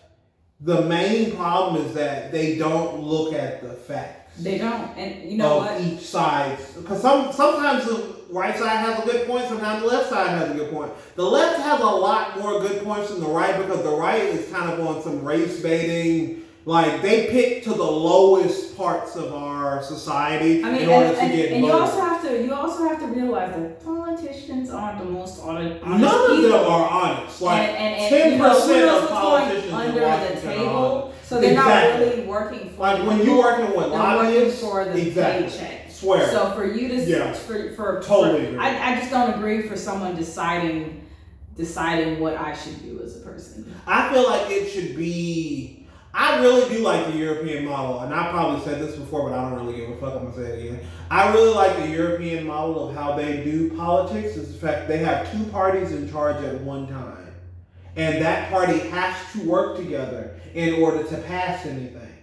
the 0.60 0.82
main 0.82 1.36
problem 1.36 1.84
is 1.84 1.94
that 1.94 2.32
they 2.32 2.56
don't 2.56 3.00
look 3.00 3.34
at 3.34 3.62
the 3.62 3.74
facts 3.74 4.26
they 4.38 4.58
don't, 4.58 4.96
and 4.98 5.30
you 5.30 5.38
know 5.38 5.58
what? 5.58 5.80
each 5.80 6.00
side. 6.00 6.58
Because 6.76 7.00
some 7.00 7.32
sometimes 7.32 7.86
the 7.86 8.16
right 8.30 8.56
side 8.56 8.76
has 8.78 9.02
a 9.02 9.06
good 9.06 9.26
point, 9.26 9.48
sometimes 9.48 9.82
the 9.82 9.88
left 9.88 10.10
side 10.10 10.28
has 10.30 10.50
a 10.50 10.54
good 10.54 10.70
point. 10.70 10.92
The 11.14 11.24
left 11.24 11.60
has 11.62 11.80
a 11.80 11.84
lot 11.84 12.38
more 12.38 12.60
good 12.60 12.84
points 12.84 13.10
than 13.10 13.20
the 13.20 13.28
right 13.28 13.56
because 13.56 13.82
the 13.82 13.96
right 13.96 14.22
is 14.22 14.50
kind 14.50 14.70
of 14.70 14.86
on 14.86 15.02
some 15.02 15.24
race 15.24 15.62
baiting, 15.62 16.44
Like 16.66 17.00
they 17.00 17.28
pick 17.28 17.62
to 17.62 17.70
the 17.70 17.84
lowest 17.84 18.76
parts 18.76 19.14
of 19.14 19.32
our 19.32 19.80
society 19.84 20.64
I 20.64 20.72
mean, 20.72 20.82
in 20.82 20.88
order 20.88 21.06
and, 21.06 21.14
to 21.16 21.22
and, 21.22 21.32
get 21.32 21.52
and 21.52 21.64
you 21.64 21.70
also 21.72 22.00
have 22.00 22.22
to 22.22 22.44
you 22.44 22.52
also 22.52 22.88
have 22.88 22.98
to 22.98 23.06
realize 23.06 23.54
that 23.54 23.84
politicians 23.84 24.70
aren't 24.70 24.98
the 24.98 25.04
most 25.04 25.40
honest 25.40 25.84
None 25.86 26.02
of 26.02 26.10
people. 26.36 26.42
them 26.50 26.52
are 26.68 26.88
honest. 26.90 27.40
Like 27.40 27.70
ten 27.76 28.32
you 28.32 28.38
know, 28.38 28.48
percent 28.52 28.88
of 28.90 28.94
what's 29.02 29.08
going 29.12 29.20
politicians 29.22 29.72
under 29.72 30.00
the 30.00 30.06
are 30.06 30.40
table, 30.40 31.02
honest. 31.04 31.28
so 31.28 31.40
they're 31.40 31.52
Exactly. 31.52 32.04
not 32.06 32.12
really 32.14 32.26
working 32.26 32.70
for 32.70 32.80
Like 32.82 32.98
you. 32.98 33.04
when 33.06 33.24
you're 33.24 33.38
working 33.38 33.76
with 33.76 33.86
lobbyists, 33.86 34.60
for 34.60 34.84
the 34.86 35.06
exactly. 35.06 35.48
paycheck. 35.48 35.90
Swear. 35.92 36.28
So 36.32 36.50
for 36.50 36.66
you 36.66 36.88
to 36.88 36.96
Yeah. 36.96 37.32
for 37.32 37.72
for 37.74 38.02
Totally 38.02 38.54
for- 38.54 38.60
I, 38.60 38.92
I 38.92 38.96
just 38.96 39.10
don't 39.12 39.34
agree 39.38 39.62
for 39.68 39.76
someone 39.76 40.16
deciding 40.16 41.06
deciding 41.56 42.18
what 42.18 42.36
I 42.36 42.54
should 42.54 42.82
do 42.82 43.00
as 43.04 43.16
a 43.16 43.20
person. 43.20 43.72
I 43.86 44.12
feel 44.12 44.24
like 44.28 44.50
it 44.50 44.68
should 44.68 44.96
be. 44.96 45.85
I 46.18 46.40
really 46.40 46.66
do 46.74 46.82
like 46.82 47.12
the 47.12 47.18
European 47.18 47.66
model, 47.66 48.00
and 48.00 48.14
I 48.14 48.30
probably 48.30 48.64
said 48.64 48.80
this 48.80 48.96
before, 48.96 49.28
but 49.28 49.38
I 49.38 49.50
don't 49.50 49.66
really 49.66 49.76
give 49.76 49.90
a 49.90 49.96
fuck. 49.96 50.14
I'm 50.14 50.30
gonna 50.30 50.34
say 50.34 50.44
it 50.44 50.66
again. 50.66 50.80
I 51.10 51.30
really 51.34 51.54
like 51.54 51.76
the 51.76 51.88
European 51.88 52.46
model 52.46 52.88
of 52.88 52.96
how 52.96 53.14
they 53.14 53.44
do 53.44 53.76
politics. 53.76 54.34
Is 54.34 54.50
the 54.50 54.58
fact 54.58 54.88
they 54.88 54.96
have 54.98 55.30
two 55.30 55.44
parties 55.50 55.92
in 55.92 56.10
charge 56.10 56.42
at 56.42 56.58
one 56.62 56.88
time, 56.88 57.34
and 57.96 58.24
that 58.24 58.50
party 58.50 58.78
has 58.78 59.14
to 59.34 59.46
work 59.46 59.76
together 59.76 60.40
in 60.54 60.82
order 60.82 61.04
to 61.04 61.16
pass 61.18 61.66
anything. 61.66 62.14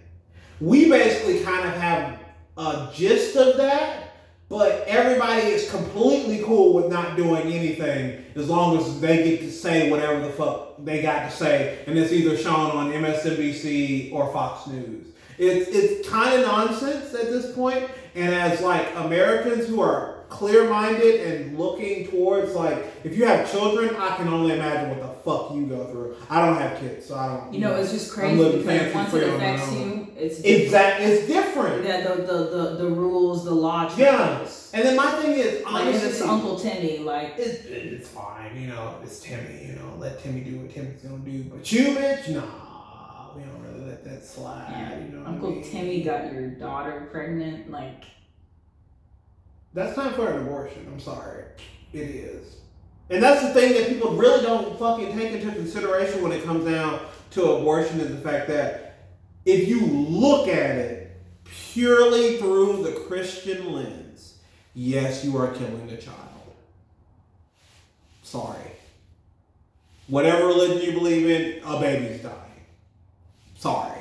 We 0.60 0.90
basically 0.90 1.44
kind 1.44 1.68
of 1.68 1.76
have 1.76 2.20
a 2.58 2.90
gist 2.96 3.36
of 3.36 3.58
that, 3.58 4.03
but 4.54 4.84
everybody 4.88 5.48
is 5.48 5.68
completely 5.72 6.44
cool 6.44 6.76
with 6.76 6.88
not 6.88 7.18
doing 7.18 7.52
anything 7.52 8.24
as 8.36 8.48
long 8.48 8.78
as 8.78 9.02
they 9.02 9.24
get 9.24 9.40
to 9.40 9.52
say 9.52 9.90
whatever 9.90 10.20
the 10.22 10.30
fuck 10.30 10.76
they 10.78 11.02
got 11.02 11.28
to 11.28 11.36
say, 11.36 11.80
and 11.88 11.98
it's 11.98 12.12
either 12.12 12.38
shown 12.38 12.70
on 12.70 12.92
MSNBC 12.92 14.14
or 14.14 14.32
Fox 14.32 14.68
News. 14.68 15.08
It's 15.40 15.68
it's 15.70 16.08
kind 16.08 16.40
of 16.40 16.46
nonsense 16.46 17.16
at 17.16 17.32
this 17.32 17.52
point, 17.56 17.90
and 18.14 18.32
as 18.32 18.62
like 18.62 18.88
Americans 18.96 19.66
who 19.66 19.82
are 19.82 20.13
clear-minded 20.34 21.22
and 21.22 21.60
looking 21.60 22.08
towards 22.08 22.54
like 22.56 22.86
if 23.04 23.16
you 23.16 23.26
have 23.26 23.50
children, 23.50 23.96
I 23.96 24.16
can 24.18 24.28
only 24.28 24.56
imagine 24.56 24.90
what 24.90 25.00
the 25.00 25.22
fuck 25.22 25.54
you 25.56 25.68
go 25.68 25.86
through. 25.86 26.18
I 26.28 26.44
don't 26.44 26.58
have 26.60 26.80
kids, 26.80 27.06
so 27.06 27.16
I 27.16 27.28
don't. 27.28 27.54
You 27.54 27.60
know, 27.60 27.76
it's 27.76 27.92
just 27.92 28.12
crazy 28.12 28.36
because 28.58 28.94
once 28.94 29.14
it 29.14 29.30
affects 29.30 29.72
you, 29.74 30.08
it's 30.18 30.38
different. 30.38 30.64
exactly 30.64 31.06
it's 31.06 31.28
different. 31.28 31.86
Yeah, 31.86 32.02
the, 32.02 32.16
the, 32.24 32.38
the, 32.50 32.76
the 32.78 32.88
rules, 32.90 33.46
the 33.46 33.54
logic. 33.54 34.00
Yeah. 34.00 34.48
And 34.74 34.84
then 34.84 34.98
my 34.98 35.12
thing 35.12 35.34
is 35.34 35.46
Like 35.46 35.54
if 35.54 35.68
honestly, 35.68 36.10
it's 36.10 36.22
Uncle 36.22 36.58
Timmy, 36.58 36.98
like 37.00 37.38
It, 37.38 37.66
it's 37.68 38.10
fine, 38.10 38.60
you 38.60 38.68
know. 38.70 38.98
It's 39.04 39.20
Timmy, 39.20 39.68
you 39.68 39.74
know. 39.74 39.94
Let 40.00 40.22
Timmy 40.24 40.42
do 40.42 40.58
what 40.58 40.74
Timmy's 40.74 41.02
gonna 41.02 41.18
do. 41.20 41.44
But 41.44 41.72
you, 41.72 41.96
bitch, 41.96 42.30
nah, 42.30 43.36
we 43.36 43.44
don't 43.44 43.62
really 43.62 43.86
let 43.88 44.04
that 44.04 44.26
slide. 44.26 44.68
Yeah. 44.72 45.00
You 45.00 45.12
know, 45.16 45.26
Uncle 45.28 45.50
I 45.50 45.52
mean? 45.52 45.64
Timmy 45.64 46.04
got 46.04 46.34
your 46.34 46.48
daughter 46.48 47.08
pregnant, 47.12 47.70
like 47.70 48.04
That's 49.74 49.96
time 49.96 50.14
for 50.14 50.30
an 50.30 50.42
abortion. 50.42 50.88
I'm 50.92 51.00
sorry, 51.00 51.44
it 51.94 52.00
is. 52.00 52.58
And 53.10 53.22
that's 53.22 53.42
the 53.42 53.54
thing 53.54 53.74
that 53.74 53.90
people 53.90 54.16
really 54.16 54.44
don't 54.44 54.78
fucking 54.80 55.18
take 55.18 55.34
into 55.34 55.52
consideration 55.52 56.22
when 56.22 56.32
it 56.32 56.44
comes 56.44 56.66
down 56.66 57.00
to 57.32 57.44
abortion 57.44 58.00
is 58.00 58.10
the 58.10 58.22
fact 58.22 58.48
that 58.48 59.08
if 59.46 59.68
you 59.68 59.86
look 59.86 60.48
at 60.48 60.78
it 60.78 61.18
purely 61.44 62.38
through 62.38 62.84
the 62.84 62.92
Christian 63.08 63.74
lens, 63.74 64.38
yes, 64.74 65.26
you 65.26 65.36
are 65.38 65.54
killing 65.54 65.90
a 65.90 65.98
child. 65.98 66.18
Sorry. 68.22 68.72
Whatever 70.08 70.48
religion 70.48 70.82
you 70.82 70.94
believe 70.94 71.30
in, 71.30 71.64
a 71.64 71.80
baby's 71.80 72.22
dying. 72.22 72.36
Sorry. 73.58 74.00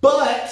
But 0.00 0.51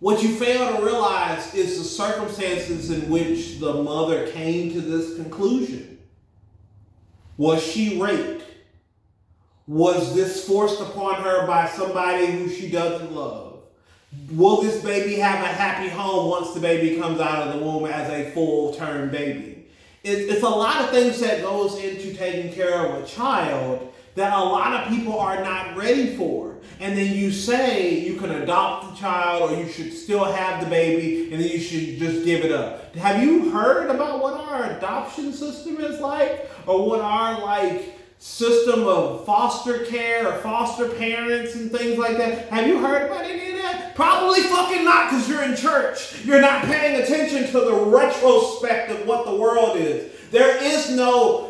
what 0.00 0.22
you 0.22 0.34
fail 0.34 0.76
to 0.76 0.82
realize 0.82 1.54
is 1.54 1.78
the 1.78 1.84
circumstances 1.84 2.90
in 2.90 3.08
which 3.08 3.58
the 3.60 3.82
mother 3.82 4.30
came 4.32 4.72
to 4.72 4.80
this 4.80 5.14
conclusion. 5.14 5.98
Was 7.36 7.62
she 7.62 8.00
raped? 8.00 8.44
Was 9.66 10.14
this 10.14 10.46
forced 10.46 10.80
upon 10.80 11.22
her 11.22 11.46
by 11.46 11.68
somebody 11.68 12.26
who 12.26 12.48
she 12.48 12.70
doesn't 12.70 13.12
love? 13.12 13.62
Will 14.32 14.62
this 14.62 14.82
baby 14.82 15.14
have 15.16 15.44
a 15.44 15.48
happy 15.48 15.88
home 15.88 16.30
once 16.30 16.52
the 16.52 16.60
baby 16.60 16.98
comes 16.98 17.20
out 17.20 17.46
of 17.46 17.54
the 17.54 17.64
womb 17.64 17.86
as 17.86 18.10
a 18.10 18.30
full-term 18.32 19.10
baby? 19.10 19.68
It's 20.02 20.42
a 20.42 20.48
lot 20.48 20.82
of 20.82 20.90
things 20.90 21.20
that 21.20 21.42
goes 21.42 21.78
into 21.78 22.14
taking 22.14 22.52
care 22.52 22.86
of 22.86 23.04
a 23.04 23.06
child 23.06 23.92
that 24.14 24.32
a 24.32 24.42
lot 24.42 24.82
of 24.82 24.88
people 24.88 25.18
are 25.18 25.42
not 25.42 25.76
ready 25.76 26.16
for. 26.16 26.56
And 26.80 26.96
then 26.96 27.14
you 27.14 27.30
say 27.30 27.98
you 28.00 28.16
can 28.16 28.30
adopt 28.30 28.90
the 28.90 29.00
child 29.00 29.50
or 29.50 29.56
you 29.56 29.68
should 29.68 29.92
still 29.92 30.24
have 30.24 30.64
the 30.64 30.70
baby 30.70 31.32
and 31.32 31.40
then 31.40 31.48
you 31.48 31.60
should 31.60 31.98
just 31.98 32.24
give 32.24 32.44
it 32.44 32.52
up. 32.52 32.94
Have 32.96 33.22
you 33.22 33.50
heard 33.50 33.90
about 33.90 34.22
what 34.22 34.34
our 34.34 34.70
adoption 34.76 35.32
system 35.32 35.78
is 35.80 36.00
like? 36.00 36.50
Or 36.66 36.86
what 36.86 37.00
our 37.00 37.40
like 37.40 37.96
system 38.18 38.86
of 38.86 39.24
foster 39.24 39.84
care 39.86 40.28
or 40.28 40.38
foster 40.40 40.88
parents 40.88 41.54
and 41.54 41.70
things 41.70 41.98
like 41.98 42.16
that? 42.16 42.48
Have 42.48 42.66
you 42.66 42.78
heard 42.78 43.10
about 43.10 43.24
any 43.24 43.52
of 43.52 43.58
that? 43.62 43.94
Probably 43.94 44.40
fucking 44.40 44.84
not 44.84 45.10
because 45.10 45.28
you're 45.28 45.42
in 45.42 45.56
church. 45.56 46.24
You're 46.24 46.40
not 46.40 46.64
paying 46.64 47.02
attention 47.02 47.46
to 47.52 47.60
the 47.60 47.74
retrospect 47.74 48.90
of 48.90 49.06
what 49.06 49.26
the 49.26 49.34
world 49.34 49.76
is. 49.76 50.12
There 50.30 50.62
is 50.62 50.90
no 50.90 51.49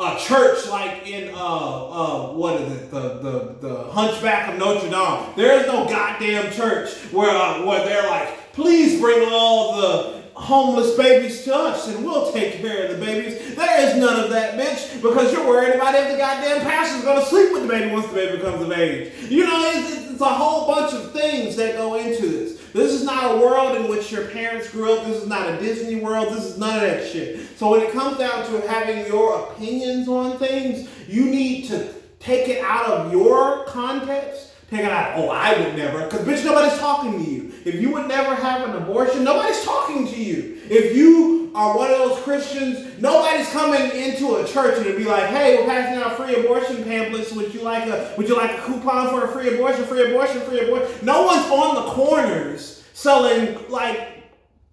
a 0.00 0.18
church 0.18 0.66
like 0.68 1.06
in 1.06 1.28
uh 1.34 1.36
uh 1.36 2.32
what 2.32 2.58
is 2.60 2.72
it 2.72 2.90
the 2.90 3.00
the 3.00 3.54
the 3.60 3.82
Hunchback 3.90 4.52
of 4.52 4.58
Notre 4.58 4.88
Dame. 4.88 5.34
There 5.36 5.60
is 5.60 5.66
no 5.66 5.86
goddamn 5.86 6.52
church 6.52 6.94
where 7.12 7.30
uh, 7.30 7.66
where 7.66 7.84
they're 7.84 8.08
like, 8.08 8.52
please 8.52 8.98
bring 8.98 9.28
all 9.30 9.80
the 9.80 10.19
homeless 10.40 10.96
babies 10.96 11.44
to 11.44 11.54
us 11.54 11.86
and 11.88 12.02
we'll 12.02 12.32
take 12.32 12.60
care 12.60 12.86
of 12.86 12.98
the 12.98 13.04
babies. 13.04 13.54
There 13.54 13.88
is 13.88 13.96
none 13.96 14.24
of 14.24 14.30
that, 14.30 14.58
bitch, 14.58 15.00
because 15.02 15.32
you're 15.32 15.46
worried 15.46 15.74
about 15.74 15.94
if 15.94 16.10
the 16.10 16.16
goddamn 16.16 16.62
pastor's 16.62 17.04
gonna 17.04 17.24
sleep 17.24 17.52
with 17.52 17.62
the 17.62 17.68
baby 17.68 17.92
once 17.92 18.06
the 18.06 18.14
baby 18.14 18.42
comes 18.42 18.62
of 18.62 18.72
age. 18.72 19.12
You 19.28 19.44
know, 19.44 19.62
it's, 19.66 20.10
it's 20.10 20.20
a 20.20 20.24
whole 20.24 20.66
bunch 20.66 20.94
of 20.94 21.12
things 21.12 21.56
that 21.56 21.76
go 21.76 21.94
into 21.94 22.26
this. 22.26 22.58
This 22.72 22.92
is 22.92 23.04
not 23.04 23.36
a 23.36 23.38
world 23.38 23.76
in 23.76 23.88
which 23.88 24.10
your 24.10 24.28
parents 24.28 24.70
grew 24.70 24.94
up. 24.94 25.04
This 25.04 25.22
is 25.22 25.28
not 25.28 25.48
a 25.48 25.58
Disney 25.58 25.96
world. 25.96 26.32
This 26.32 26.44
is 26.44 26.58
none 26.58 26.76
of 26.76 26.82
that 26.82 27.06
shit. 27.10 27.58
So 27.58 27.70
when 27.70 27.82
it 27.82 27.92
comes 27.92 28.16
down 28.16 28.46
to 28.46 28.66
having 28.66 29.06
your 29.06 29.42
opinions 29.42 30.08
on 30.08 30.38
things, 30.38 30.88
you 31.06 31.26
need 31.26 31.66
to 31.68 31.92
take 32.18 32.48
it 32.48 32.64
out 32.64 32.86
of 32.86 33.12
your 33.12 33.64
context. 33.66 34.52
Take 34.70 34.80
it 34.80 34.92
out. 34.92 35.18
Oh, 35.18 35.28
I 35.28 35.58
would 35.58 35.76
never, 35.76 36.04
because 36.04 36.20
bitch, 36.20 36.44
nobody's 36.44 36.78
talking 36.78 37.24
to 37.24 37.30
you. 37.30 37.49
If 37.64 37.74
you 37.80 37.92
would 37.92 38.08
never 38.08 38.34
have 38.34 38.68
an 38.68 38.82
abortion, 38.82 39.24
nobody's 39.24 39.62
talking 39.64 40.06
to 40.06 40.16
you. 40.16 40.58
If 40.68 40.96
you 40.96 41.52
are 41.54 41.76
one 41.76 41.90
of 41.90 41.98
those 41.98 42.18
Christians, 42.22 43.00
nobody's 43.00 43.48
coming 43.50 43.90
into 43.90 44.36
a 44.36 44.46
church 44.46 44.84
and 44.86 44.96
be 44.96 45.04
like, 45.04 45.24
"Hey, 45.26 45.56
we're 45.56 45.66
passing 45.66 46.00
out 46.00 46.16
free 46.16 46.36
abortion 46.36 46.84
pamphlets. 46.84 47.32
Would 47.32 47.52
you 47.52 47.62
like 47.62 47.86
a 47.86 48.14
Would 48.16 48.28
you 48.28 48.36
like 48.36 48.56
a 48.56 48.60
coupon 48.62 49.10
for 49.10 49.24
a 49.24 49.28
free 49.28 49.54
abortion? 49.54 49.84
Free 49.84 50.10
abortion? 50.10 50.40
Free 50.42 50.60
abortion?" 50.60 50.88
No 51.02 51.24
one's 51.24 51.44
on 51.50 51.74
the 51.74 51.90
corners 51.92 52.84
selling 52.92 53.58
like 53.68 54.24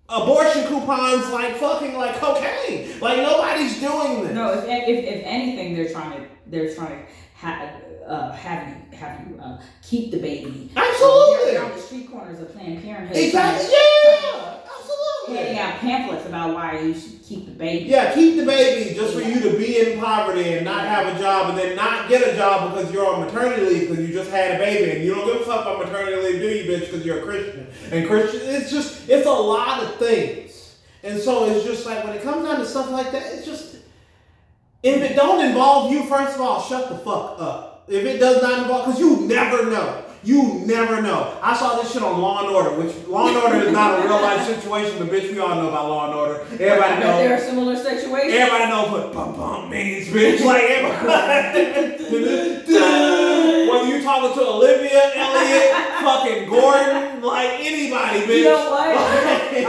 abortion 0.10 0.66
coupons 0.68 1.30
like 1.32 1.56
fucking 1.58 1.96
like 1.96 2.16
cocaine. 2.16 3.00
Like 3.00 3.18
nobody's 3.18 3.80
doing 3.80 4.24
this. 4.24 4.34
no. 4.34 4.54
If, 4.54 4.64
if, 4.66 5.04
if 5.04 5.24
anything, 5.26 5.76
they're 5.76 5.92
trying 5.92 6.12
to 6.22 6.28
they're 6.46 6.74
trying 6.74 7.06
to 7.06 7.12
have 7.36 7.87
uh, 8.08 8.32
have 8.32 8.68
you 8.68 8.98
have 8.98 9.28
you 9.28 9.40
uh, 9.40 9.62
keep 9.84 10.12
the 10.12 10.18
baby. 10.18 10.72
Absolutely. 10.76 11.58
On 11.58 11.72
the 11.72 11.78
street 11.80 12.12
corners 12.12 12.40
of 12.40 12.52
Planned 12.54 12.84
Parenthood. 12.84 13.18
Exactly. 13.18 13.70
Yeah. 13.74 14.54
Handing 15.28 15.60
out 15.60 15.80
pamphlets 15.80 16.26
about 16.26 16.54
why 16.54 16.80
you 16.80 16.94
should 16.94 17.22
keep 17.22 17.48
the 17.48 17.52
baby. 17.52 17.90
Yeah, 17.90 18.14
keep 18.14 18.38
the 18.38 18.46
baby 18.46 18.96
just 18.96 19.14
for 19.14 19.22
you 19.22 19.42
to 19.42 19.58
be 19.58 19.78
in 19.80 20.00
poverty 20.00 20.54
and 20.54 20.64
not 20.64 20.86
have 20.86 21.14
a 21.14 21.20
job 21.20 21.50
and 21.50 21.58
then 21.58 21.76
not 21.76 22.08
get 22.08 22.34
a 22.34 22.36
job 22.38 22.74
because 22.74 22.94
you're 22.94 23.06
on 23.06 23.26
maternity 23.26 23.66
leave 23.66 23.90
because 23.90 24.08
you 24.08 24.14
just 24.14 24.32
had 24.32 24.56
a 24.56 24.58
baby 24.58 24.92
and 24.92 25.04
you 25.04 25.14
don't 25.14 25.26
give 25.26 25.42
a 25.42 25.44
fuck 25.44 25.66
about 25.66 25.80
maternity 25.80 26.16
leave, 26.16 26.40
do 26.40 26.48
you, 26.48 26.64
bitch? 26.72 26.86
Because 26.86 27.06
you're 27.06 27.20
a 27.20 27.24
Christian. 27.24 27.68
And 27.92 28.08
Christian, 28.08 28.40
it's 28.44 28.72
just, 28.72 29.10
it's 29.10 29.28
a 29.28 29.30
lot 29.30 29.84
of 29.84 29.98
things. 29.98 30.78
And 31.04 31.20
so 31.20 31.50
it's 31.50 31.66
just 31.66 31.86
like 31.86 32.06
when 32.06 32.14
it 32.14 32.24
comes 32.24 32.46
down 32.48 32.60
to 32.60 32.66
stuff 32.66 32.90
like 32.90 33.12
that, 33.12 33.24
it's 33.34 33.46
just, 33.46 33.76
if 34.82 35.02
it 35.02 35.16
don't 35.18 35.44
involve 35.44 35.92
you, 35.92 36.06
first 36.06 36.36
of 36.36 36.42
all, 36.42 36.62
shut 36.62 36.88
the 36.88 36.98
fuck 37.00 37.36
up. 37.38 37.77
If 37.88 38.06
it 38.06 38.20
does 38.20 38.42
not 38.42 38.60
involve, 38.64 38.86
because 38.86 39.00
you 39.00 39.22
never 39.28 39.70
know. 39.70 40.04
You 40.24 40.62
never 40.66 41.02
know. 41.02 41.38
I 41.42 41.56
saw 41.56 41.78
this 41.82 41.94
shit 41.94 42.04
on 42.04 42.20
Law 42.20 42.42
and 42.46 42.50
Order, 42.54 42.72
which 42.72 42.94
Law 43.08 43.30
and 43.30 43.38
Order 43.38 43.68
is 43.68 43.72
not 43.72 44.00
a 44.00 44.04
real 44.04 44.22
life 44.22 44.46
situation, 44.46 45.00
but 45.00 45.08
bitch, 45.08 45.32
we 45.32 45.40
all 45.40 45.56
know 45.56 45.70
about 45.70 45.88
Law 45.88 46.06
and 46.08 46.16
Order. 46.16 46.42
Everybody 46.62 47.00
knows. 47.02 47.20
there 47.20 47.34
are 47.38 47.40
similar 47.40 47.76
situations. 47.78 48.34
Everybody 48.34 48.70
knows 48.70 48.92
what 48.92 49.14
bum 49.14 49.36
bum 49.38 49.70
means, 49.70 50.08
bitch. 50.08 50.44
Like 50.44 50.64
everybody. 50.64 52.04
Whether 53.70 53.88
you 53.88 54.04
talking 54.04 54.38
to 54.38 54.48
Olivia, 54.50 55.12
Elliot, 55.16 55.72
fucking 56.02 56.50
Gordon, 56.50 57.22
like 57.22 57.52
anybody, 57.60 58.20
bitch. 58.22 58.38
You 58.38 58.44
know 58.46 58.70
what? 58.70 58.98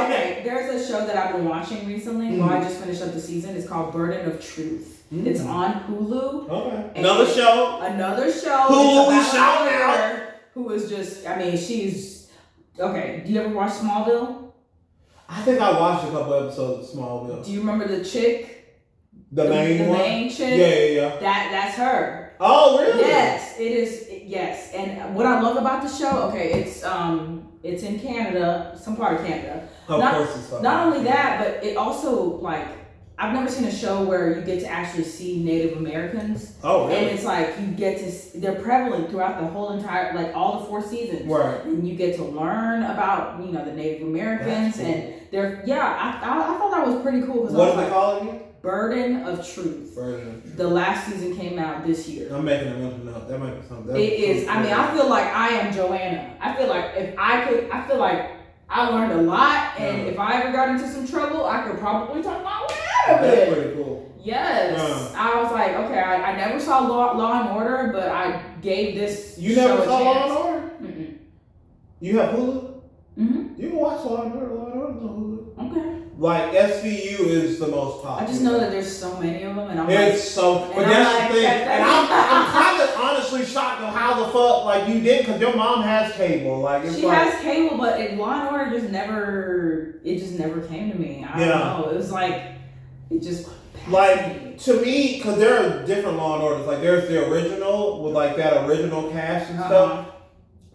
okay, 0.07 0.41
there's 0.45 0.83
a 0.83 0.93
show 0.93 1.07
that 1.07 1.17
I've 1.17 1.37
been 1.37 1.45
watching 1.49 1.87
recently. 1.87 2.37
Well, 2.39 2.49
I 2.51 2.61
just 2.63 2.81
finished 2.81 3.03
up 3.03 3.13
the 3.13 3.21
season. 3.21 3.57
It's 3.57 3.69
called 3.69 3.93
Burden 3.93 4.29
of 4.29 4.41
Truth. 4.45 4.98
It's 5.11 5.41
on 5.41 5.73
Hulu. 5.85 6.49
Okay. 6.50 7.00
Another 7.00 7.27
show. 7.27 7.81
Another 7.83 8.31
show. 8.31 8.67
Hulu, 8.69 9.09
we 9.09 9.25
shout 9.25 9.62
a 9.62 9.65
lawyer 9.65 10.35
who 10.53 10.71
is 10.73 10.88
just. 10.91 11.27
I 11.27 11.38
mean, 11.38 11.57
she's 11.57 12.31
okay. 12.79 13.23
Do 13.25 13.33
you 13.33 13.41
ever 13.41 13.55
watch 13.55 13.73
Smallville? 13.73 14.53
I 15.29 15.43
think 15.43 15.61
I 15.61 15.79
watched 15.79 16.09
a 16.09 16.11
couple 16.11 16.35
episodes 16.35 16.91
of 16.91 16.97
Smallville. 16.97 17.45
Do 17.45 17.50
you 17.53 17.61
remember 17.61 17.87
the 17.88 18.05
chick? 18.05 18.55
The, 19.31 19.45
main 19.45 19.79
one? 19.81 19.87
the 19.87 19.91
one. 19.91 19.99
main 19.99 20.31
chick. 20.31 20.59
Yeah, 20.59 20.67
yeah, 20.69 20.85
yeah. 21.03 21.21
That 21.21 21.49
that's 21.53 21.77
her. 21.77 22.35
Oh, 22.41 22.79
really? 22.79 23.00
Yes, 23.00 23.59
it 23.59 23.73
is. 23.73 24.09
Yes, 24.25 24.73
and 24.75 25.15
what 25.15 25.27
I 25.27 25.41
love 25.41 25.57
about 25.57 25.83
the 25.83 25.88
show, 25.88 26.29
okay, 26.29 26.53
it's 26.61 26.85
um, 26.85 27.50
it's 27.62 27.83
in 27.83 27.99
Canada, 27.99 28.79
some 28.81 28.95
part 28.97 29.19
of 29.21 29.27
Canada. 29.27 29.67
Of 29.88 30.00
Not- 30.00 30.15
course, 30.17 30.37
it's 30.37 30.49
fucking- 30.49 30.62
Not 30.62 30.87
only 30.87 31.05
that, 31.05 31.38
but 31.41 31.65
it 31.65 31.77
also 31.79 32.37
like 32.41 32.78
I've 33.21 33.35
never 33.35 33.49
seen 33.51 33.65
a 33.65 33.73
show 33.75 34.05
where 34.05 34.39
you 34.39 34.43
get 34.45 34.61
to 34.61 34.69
actually 34.69 35.03
see 35.05 35.43
Native 35.43 35.77
Americans, 35.77 36.55
Oh, 36.63 36.89
and 36.89 37.07
it's 37.07 37.25
like 37.25 37.59
you 37.61 37.67
get 37.69 37.99
to 37.99 38.39
they're 38.39 38.61
prevalent 38.63 39.11
throughout 39.11 39.41
the 39.41 39.47
whole 39.49 39.73
entire, 39.73 40.15
like 40.15 40.35
all 40.37 40.61
the 40.61 40.67
four 40.67 40.81
seasons. 40.83 41.27
Right. 41.27 41.65
And 41.65 41.87
you 41.89 41.97
get 41.97 42.15
to 42.17 42.25
learn 42.25 42.85
about 42.85 43.45
you 43.45 43.51
know 43.51 43.65
the 43.65 43.73
Native 43.73 44.07
Americans, 44.07 44.77
cool. 44.77 44.87
and 44.87 45.15
they're 45.33 45.63
yeah. 45.67 46.21
I, 46.23 46.27
I, 46.29 46.55
I 46.55 46.59
thought 46.59 46.71
that 46.71 46.87
was 46.87 47.03
pretty 47.03 47.23
cool 47.23 47.43
because 47.43 47.55
What 47.57 47.75
do 47.75 47.81
they 47.83 47.89
call 47.89 48.29
it? 48.29 48.45
Burden 48.63 49.23
of 49.23 49.49
Truth. 49.49 49.95
Burden. 49.95 50.43
The 50.57 50.67
last 50.69 51.07
season 51.09 51.37
came 51.37 51.59
out 51.61 51.87
this 51.87 52.09
year. 52.09 52.33
I'm 52.35 52.45
making 52.45 52.69
a 52.69 52.77
mental 52.77 53.05
note. 53.05 53.29
That 53.29 53.39
might 53.39 53.61
be 53.61 53.67
something. 53.69 53.87
That 53.87 53.97
it 54.01 54.13
is. 54.19 54.49
I 54.49 54.63
mean, 54.63 54.73
I 54.73 54.93
feel 54.95 55.09
like 55.09 55.27
I 55.27 55.49
am 55.51 55.73
Joanna. 55.73 56.37
I 56.41 56.57
feel 56.57 56.69
like 56.69 56.87
if 56.97 57.15
I 57.19 57.45
could, 57.47 57.71
I 57.71 57.87
feel 57.87 57.99
like 57.99 58.31
I 58.71 58.89
learned 58.91 59.13
a 59.13 59.23
lot, 59.23 59.79
and 59.81 60.07
if 60.09 60.19
I 60.19 60.41
ever 60.43 60.53
got 60.53 60.69
into 60.71 60.87
some 60.89 61.07
trouble, 61.07 61.47
I 61.47 61.63
could 61.67 61.79
probably 61.79 62.23
talk 62.23 62.43
my 62.45 62.61
way 62.69 62.77
out 63.09 63.15
of 63.17 63.21
That's 63.23 63.37
it. 63.39 63.53
pretty 63.55 63.75
cool. 63.77 64.13
Yes. 64.23 65.15
I 65.17 65.41
was 65.43 65.51
like, 65.53 65.75
okay, 65.75 65.99
I, 66.01 66.33
I 66.33 66.37
never 66.37 66.61
saw 66.61 66.81
Law, 66.81 67.13
Law 67.17 67.41
and 67.41 67.51
Order, 67.57 67.91
but 67.93 68.09
I 68.09 68.43
gave 68.61 68.95
this. 68.95 69.37
You 69.39 69.57
never 69.57 69.83
saw 69.85 69.99
Law 70.01 70.23
and. 70.23 70.33
Order? 70.33 70.71
Mm-mm. 70.83 71.17
You 72.01 72.19
have 72.19 72.35
Hulu? 72.35 72.81
Mhm. 73.19 73.59
You 73.59 73.69
can 73.71 73.77
watch 73.79 74.05
Law 74.05 74.23
and 74.25 74.35
Order. 74.35 74.55
Law 74.55 74.67
and 74.67 74.81
Order's 74.81 75.03
on 75.03 75.09
Hulu. 75.57 75.71
Okay. 75.73 76.03
Like 76.19 76.53
SVU 76.53 77.21
is 77.27 77.59
the 77.61 77.69
most 77.69 78.03
popular. 78.03 78.23
I 78.23 78.27
just 78.27 78.43
know 78.43 78.59
that 78.59 78.71
there's 78.71 78.95
so 78.95 79.19
many 79.21 79.45
of 79.45 79.55
them, 79.57 79.71
and 79.71 79.81
I'm 79.81 79.89
It's 79.89 80.23
so, 80.29 80.69
but 80.75 80.85
I'm 80.85 80.91
that's 80.91 81.19
like, 81.21 81.29
the 81.29 81.35
thing, 81.35 81.47
and 81.47 81.83
I'm, 81.85 82.07
I'm 82.11 82.45
honestly 82.97 83.45
shocked 83.45 83.81
on 83.83 83.93
how 83.93 84.23
the 84.25 84.31
fuck 84.33 84.65
like 84.65 84.89
you 84.89 85.01
did, 85.01 85.27
cause 85.27 85.41
your 85.41 85.55
mom 85.57 85.83
has 85.83 86.13
cable, 86.15 86.61
like 86.61 86.83
she 86.95 87.05
like, 87.07 87.19
has 87.19 87.41
cable, 87.43 87.77
but 87.77 88.01
it, 88.01 88.17
Law 88.17 88.41
and 88.41 88.49
Order 88.49 88.79
just 88.79 88.91
never, 88.91 90.01
it 90.05 90.19
just 90.19 90.39
never 90.39 90.61
came 90.63 90.91
to 90.93 90.99
me. 90.99 91.25
I 91.29 91.41
Yeah. 91.41 91.49
don't 91.49 91.59
know. 91.83 91.89
It 91.91 91.97
was 91.97 92.11
like, 92.13 92.43
it 93.11 93.23
just 93.23 93.49
Like, 93.89 94.45
me. 94.45 94.57
to 94.59 94.81
me, 94.83 95.17
because 95.17 95.39
there 95.39 95.55
are 95.59 95.87
different 95.87 96.19
Law 96.19 96.35
and 96.35 96.43
Orders. 96.43 96.67
Like, 96.67 96.81
there's 96.81 97.09
the 97.09 97.27
original 97.31 98.03
with 98.03 98.13
like 98.15 98.37
that 98.37 98.69
original 98.69 99.11
cast 99.11 99.51
and 99.51 99.59
Uh-huh. 99.61 99.69
stuff. 99.69 100.07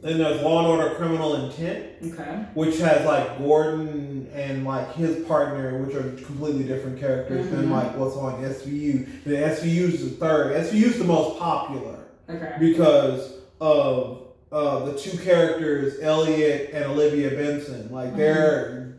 Then 0.03 0.17
there's 0.17 0.41
Law 0.41 0.59
and 0.59 0.67
Order: 0.67 0.95
Criminal 0.95 1.35
Intent, 1.45 1.85
Okay. 2.05 2.45
which 2.55 2.77
has 2.79 3.05
like 3.05 3.37
Gordon 3.39 4.27
and 4.35 4.65
like 4.65 4.93
his 4.95 5.23
partner, 5.25 5.81
which 5.81 5.95
are 5.95 6.09
completely 6.25 6.63
different 6.65 6.99
characters 6.99 7.49
than 7.49 7.67
Mhm. 7.67 7.71
like 7.71 7.97
what's 7.97 8.17
on 8.17 8.43
SVU. 8.43 9.05
The 9.25 9.37
SVU 9.37 9.85
is 9.93 10.03
the 10.03 10.09
third. 10.17 10.55
SVU 10.57 10.87
is 10.87 10.97
the 10.97 11.05
most 11.05 11.39
popular 11.39 11.95
Okay. 12.29 12.51
because 12.59 13.31
of 13.61 14.19
uh, 14.51 14.85
the 14.85 14.93
two 14.93 15.17
characters, 15.17 15.95
Elliot 16.01 16.69
and 16.73 16.83
Olivia 16.83 17.29
Benson. 17.31 17.87
Like 17.91 18.09
Mm-hmm. 18.09 18.17
they're 18.17 18.93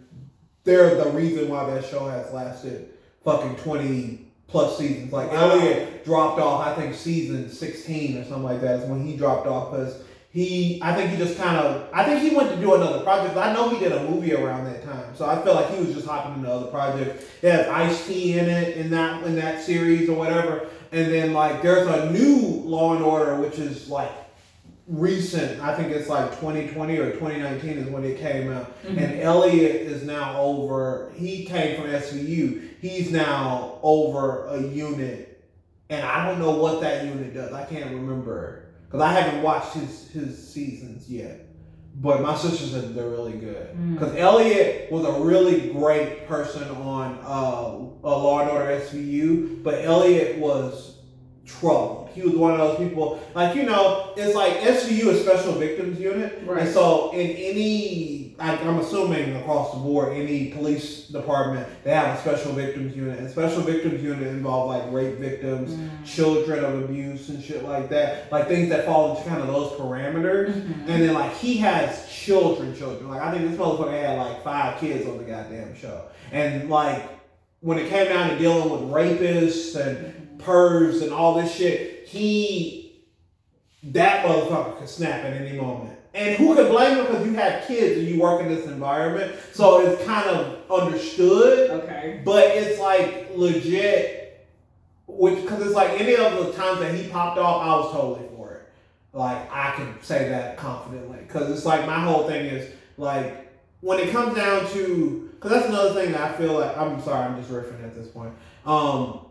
they're 0.65 0.95
the 1.05 1.11
reason 1.11 1.49
why 1.51 1.69
that 1.71 1.85
show 1.85 2.09
has 2.09 2.33
lasted 2.33 2.89
fucking 3.25 3.57
twenty 3.57 4.33
plus 4.49 4.79
seasons. 4.79 5.13
Like 5.13 5.31
Wow. 5.31 5.51
Elliot 5.51 6.05
dropped 6.05 6.41
off, 6.41 6.67
I 6.67 6.75
think 6.81 6.95
season 6.95 7.51
sixteen 7.51 8.17
or 8.19 8.25
something 8.25 8.43
like 8.45 8.63
that 8.63 8.81
is 8.81 8.89
when 8.89 9.05
he 9.07 9.17
dropped 9.19 9.47
off 9.47 9.71
because. 9.71 9.97
He, 10.35 10.81
I 10.83 10.93
think 10.97 11.11
he 11.13 11.17
just 11.17 11.39
kind 11.39 11.57
of, 11.57 11.89
I 11.93 12.05
think 12.05 12.21
he 12.29 12.35
went 12.37 12.51
to 12.51 12.57
do 12.57 12.75
another 12.75 13.05
project. 13.05 13.37
I 13.37 13.53
know 13.55 13.69
he 13.69 13.79
did 13.79 13.93
a 13.93 14.03
movie 14.11 14.35
around 14.35 14.65
that 14.65 14.83
time, 14.85 15.15
so 15.15 15.25
I 15.27 15.41
feel 15.45 15.55
like 15.55 15.71
he 15.71 15.79
was 15.79 15.95
just 15.95 16.07
hopping 16.09 16.35
into 16.35 16.51
other 16.51 16.67
projects. 16.67 17.25
It 17.41 17.53
has 17.53 17.69
Ice 17.69 18.05
T 18.07 18.37
in 18.37 18.49
it 18.49 18.77
in 18.77 18.91
that 18.91 19.23
in 19.23 19.37
that 19.37 19.63
series 19.63 20.09
or 20.09 20.17
whatever. 20.19 20.67
And 20.91 21.13
then 21.13 21.33
like 21.35 21.63
there's 21.63 21.87
a 21.87 22.11
new 22.11 22.37
Law 22.65 22.97
and 22.97 23.05
Order 23.05 23.37
which 23.41 23.61
is 23.61 23.89
like 23.89 24.11
recent. 24.89 25.61
I 25.63 25.75
think 25.77 25.93
it's 25.93 26.09
like 26.09 26.31
2020 26.41 26.99
or 26.99 27.13
2019 27.13 27.79
is 27.79 27.89
when 27.89 28.05
it 28.05 28.19
came 28.19 28.53
out. 28.53 28.83
Mhm. 28.85 28.99
And 28.99 29.21
Elliot 29.21 29.77
is 29.83 30.03
now 30.03 30.41
over. 30.41 31.13
He 31.17 31.45
came 31.45 31.81
from 31.81 31.91
SVU. 31.91 32.61
He's 32.81 33.13
now 33.13 33.79
over 33.85 34.47
a 34.49 34.61
unit, 34.61 35.45
and 35.91 36.05
I 36.05 36.27
don't 36.27 36.41
know 36.41 36.57
what 36.57 36.81
that 36.81 37.05
unit 37.05 37.33
does. 37.35 37.53
I 37.53 37.65
can't 37.65 37.93
remember 37.95 38.64
because 38.99 39.03
I 39.03 39.13
haven't 39.21 39.43
watched 39.43 39.75
his 39.75 40.09
his 40.11 40.53
seasons 40.53 41.11
yet. 41.11 41.41
But 41.97 42.23
my 42.23 42.35
sister 42.37 42.67
said 42.67 42.95
they're 42.95 43.09
really 43.09 43.33
good 43.33 43.69
Mm. 43.77 43.95
because 43.95 44.17
Elliot 44.17 44.91
was 44.91 45.05
a 45.05 45.13
really 45.21 45.71
great 45.73 46.27
person 46.27 46.65
on 46.69 47.19
uh, 47.25 48.09
a 48.09 48.11
Law 48.25 48.41
and 48.41 48.51
Order 48.51 48.81
SVU, 48.81 49.63
but 49.63 49.85
Elliot 49.85 50.39
was 50.39 50.97
troubled. 51.47 52.11
He 52.15 52.23
was 52.23 52.35
one 52.35 52.53
of 52.53 52.59
those 52.59 52.79
people, 52.79 53.21
like 53.35 53.55
you 53.55 53.65
know, 53.65 54.13
it's 54.17 54.35
like 54.35 54.55
SVU 54.55 55.09
is 55.09 55.23
Special 55.23 55.53
Victims 55.53 56.01
Unit, 56.01 56.43
Right. 56.47 56.63
and 56.63 56.69
so 56.73 57.13
in 57.13 57.31
any, 57.31 58.24
I, 58.39 58.57
I'm 58.57 58.79
assuming 58.79 59.37
across 59.37 59.73
the 59.73 59.79
board, 59.79 60.13
any 60.17 60.51
police 60.51 61.07
department 61.07 61.69
they 61.85 61.93
have 61.93 62.19
a 62.19 62.21
Special 62.21 62.53
Victims 62.53 62.97
Unit, 62.97 63.19
and 63.21 63.31
Special 63.31 63.63
Victims 63.63 64.03
Unit 64.03 64.27
involve 64.27 64.69
like 64.71 64.91
rape 64.93 65.19
victims, 65.19 65.71
Mm. 65.75 66.05
children 66.05 66.65
of 66.65 66.83
abuse, 66.85 67.29
and 67.29 67.43
shit 67.43 67.63
like 67.65 67.89
that, 67.91 68.31
like 68.33 68.49
things 68.49 68.69
that 68.71 68.87
fall 68.87 69.17
into 69.17 69.29
kind 69.29 69.41
of 69.41 69.47
those 69.47 69.71
parameters. 69.79 70.53
Mhm. 70.53 70.89
And 70.89 71.03
then 71.03 71.15
like 71.15 71.33
he 71.37 71.59
has 71.59 72.09
children, 72.11 72.75
children. 72.77 73.09
Like 73.09 73.23
I 73.23 73.31
think 73.33 73.49
this 73.51 73.59
motherfucker 73.59 73.93
had 73.93 74.19
like 74.19 74.43
five 74.43 74.81
kids 74.81 75.07
on 75.09 75.19
the 75.19 75.25
goddamn 75.25 75.77
show. 75.77 76.03
And 76.33 76.69
like 76.69 77.03
when 77.61 77.79
it 77.79 77.89
came 77.89 78.09
down 78.09 78.31
to 78.31 78.39
dealing 78.39 78.69
with 78.71 78.81
rapists 78.91 79.77
and 79.77 80.39
pervs 80.41 81.03
and 81.03 81.13
all 81.13 81.35
this 81.35 81.55
shit, 81.55 82.07
he 82.09 83.03
that 83.85 84.25
motherfucker 84.27 84.79
could 84.79 84.89
snap 84.89 85.25
at 85.25 85.33
any 85.35 85.57
moment. 85.59 85.94
And 86.15 86.37
who 86.37 86.55
can 86.55 86.69
blame 86.69 86.97
him 86.97 87.07
because 87.07 87.27
you 87.27 87.35
have 87.35 87.67
kids 87.67 87.99
and 87.99 88.07
you 88.07 88.21
work 88.21 88.41
in 88.41 88.49
this 88.49 88.67
environment. 88.67 89.35
So 89.53 89.85
it's 89.85 90.05
kind 90.05 90.31
of 90.31 90.71
understood. 90.71 91.71
Okay. 91.71 92.23
But 92.25 92.47
it's 92.49 92.79
like 92.79 93.33
legit, 93.35 94.47
which 95.09 95.43
because 95.43 95.67
it's 95.67 95.75
like 95.75 96.01
any 96.01 96.15
of 96.15 96.47
the 96.47 96.53
times 96.53 96.79
that 96.81 96.95
he 96.95 97.09
popped 97.09 97.39
off, 97.39 97.63
I 97.63 97.77
was 97.77 97.93
totally 97.93 98.29
for 98.37 98.53
it. 98.53 98.63
Like 99.13 99.51
I 99.51 99.73
can 99.73 100.01
say 100.03 100.29
that 100.29 100.57
confidently 100.57 101.19
because 101.19 101.51
it's 101.51 101.67
like 101.67 101.85
my 101.85 101.99
whole 101.99 102.29
thing 102.29 102.47
is 102.47 102.73
like 102.97 103.53
when 103.81 103.99
it 103.99 104.13
comes 104.13 104.37
down 104.37 104.71
to 104.71 105.33
because 105.35 105.51
that's 105.51 105.69
another 105.69 105.95
thing 105.95 106.13
that 106.13 106.21
I 106.21 106.33
feel 106.39 106.55
like 106.55 106.77
I'm 106.79 107.03
sorry 107.03 107.27
I'm 107.27 107.37
just 107.37 107.51
riffing 107.51 107.83
at 107.83 107.95
this 107.95 108.07
point. 108.07 108.33
Um, 108.65 109.27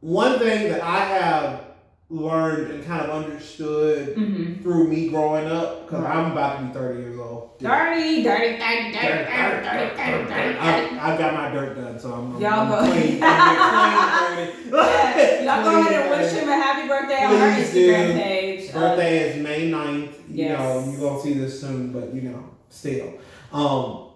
one 0.00 0.38
thing 0.38 0.70
that 0.70 0.82
I 0.82 0.98
have 1.00 1.73
learned 2.14 2.70
and 2.70 2.84
kind 2.84 3.02
of 3.02 3.10
understood 3.24 4.14
Mm-hmm. 4.16 4.62
through 4.62 4.88
me 4.88 5.08
growing 5.08 5.46
up 5.46 5.86
because 5.86 6.04
Right. 6.04 6.16
I'm 6.16 6.32
about 6.32 6.60
to 6.60 6.66
be 6.66 6.72
30 6.72 7.00
years 7.00 7.18
old. 7.18 7.58
Dirty, 7.58 8.22
dirty, 8.22 8.58
dirty, 8.58 8.92
dirty, 8.92 8.92
dirty, 8.92 9.64
dirty, 9.64 9.96
dirty, 9.96 10.28
dirty. 10.28 10.58
I, 10.58 11.14
I 11.14 11.18
got 11.18 11.34
my 11.34 11.50
dirt 11.50 11.76
done, 11.76 11.98
so 11.98 12.12
I'm, 12.12 12.40
Y'all 12.40 12.52
I'm 12.52 12.68
go- 12.68 12.92
clean. 12.92 13.18
I'm 13.22 14.36
clean, 14.36 14.70
dirty. 14.70 14.76
Yeah, 14.76 15.42
Y'all 15.42 15.64
go 15.64 15.80
ahead 15.80 16.02
and 16.02 16.10
wish 16.22 16.32
him 16.32 16.48
a 16.48 16.52
happy 16.52 16.88
birthday 16.88 17.24
on 17.24 17.34
our 17.34 17.54
Please 17.54 17.70
Instagram 17.70 18.06
do. 18.06 18.12
page. 18.22 18.70
Uh, 18.70 18.78
Birthday 18.80 19.30
is 19.30 19.42
May 19.42 19.70
9th. 19.70 20.12
You 20.28 20.44
Yes. 20.44 20.58
know, 20.58 20.90
you're 20.90 21.00
going 21.00 21.16
to 21.16 21.22
see 21.22 21.34
this 21.34 21.60
soon, 21.60 21.92
but 21.92 22.14
you 22.14 22.22
know, 22.22 22.44
still. 22.68 23.14
Um, 23.52 24.10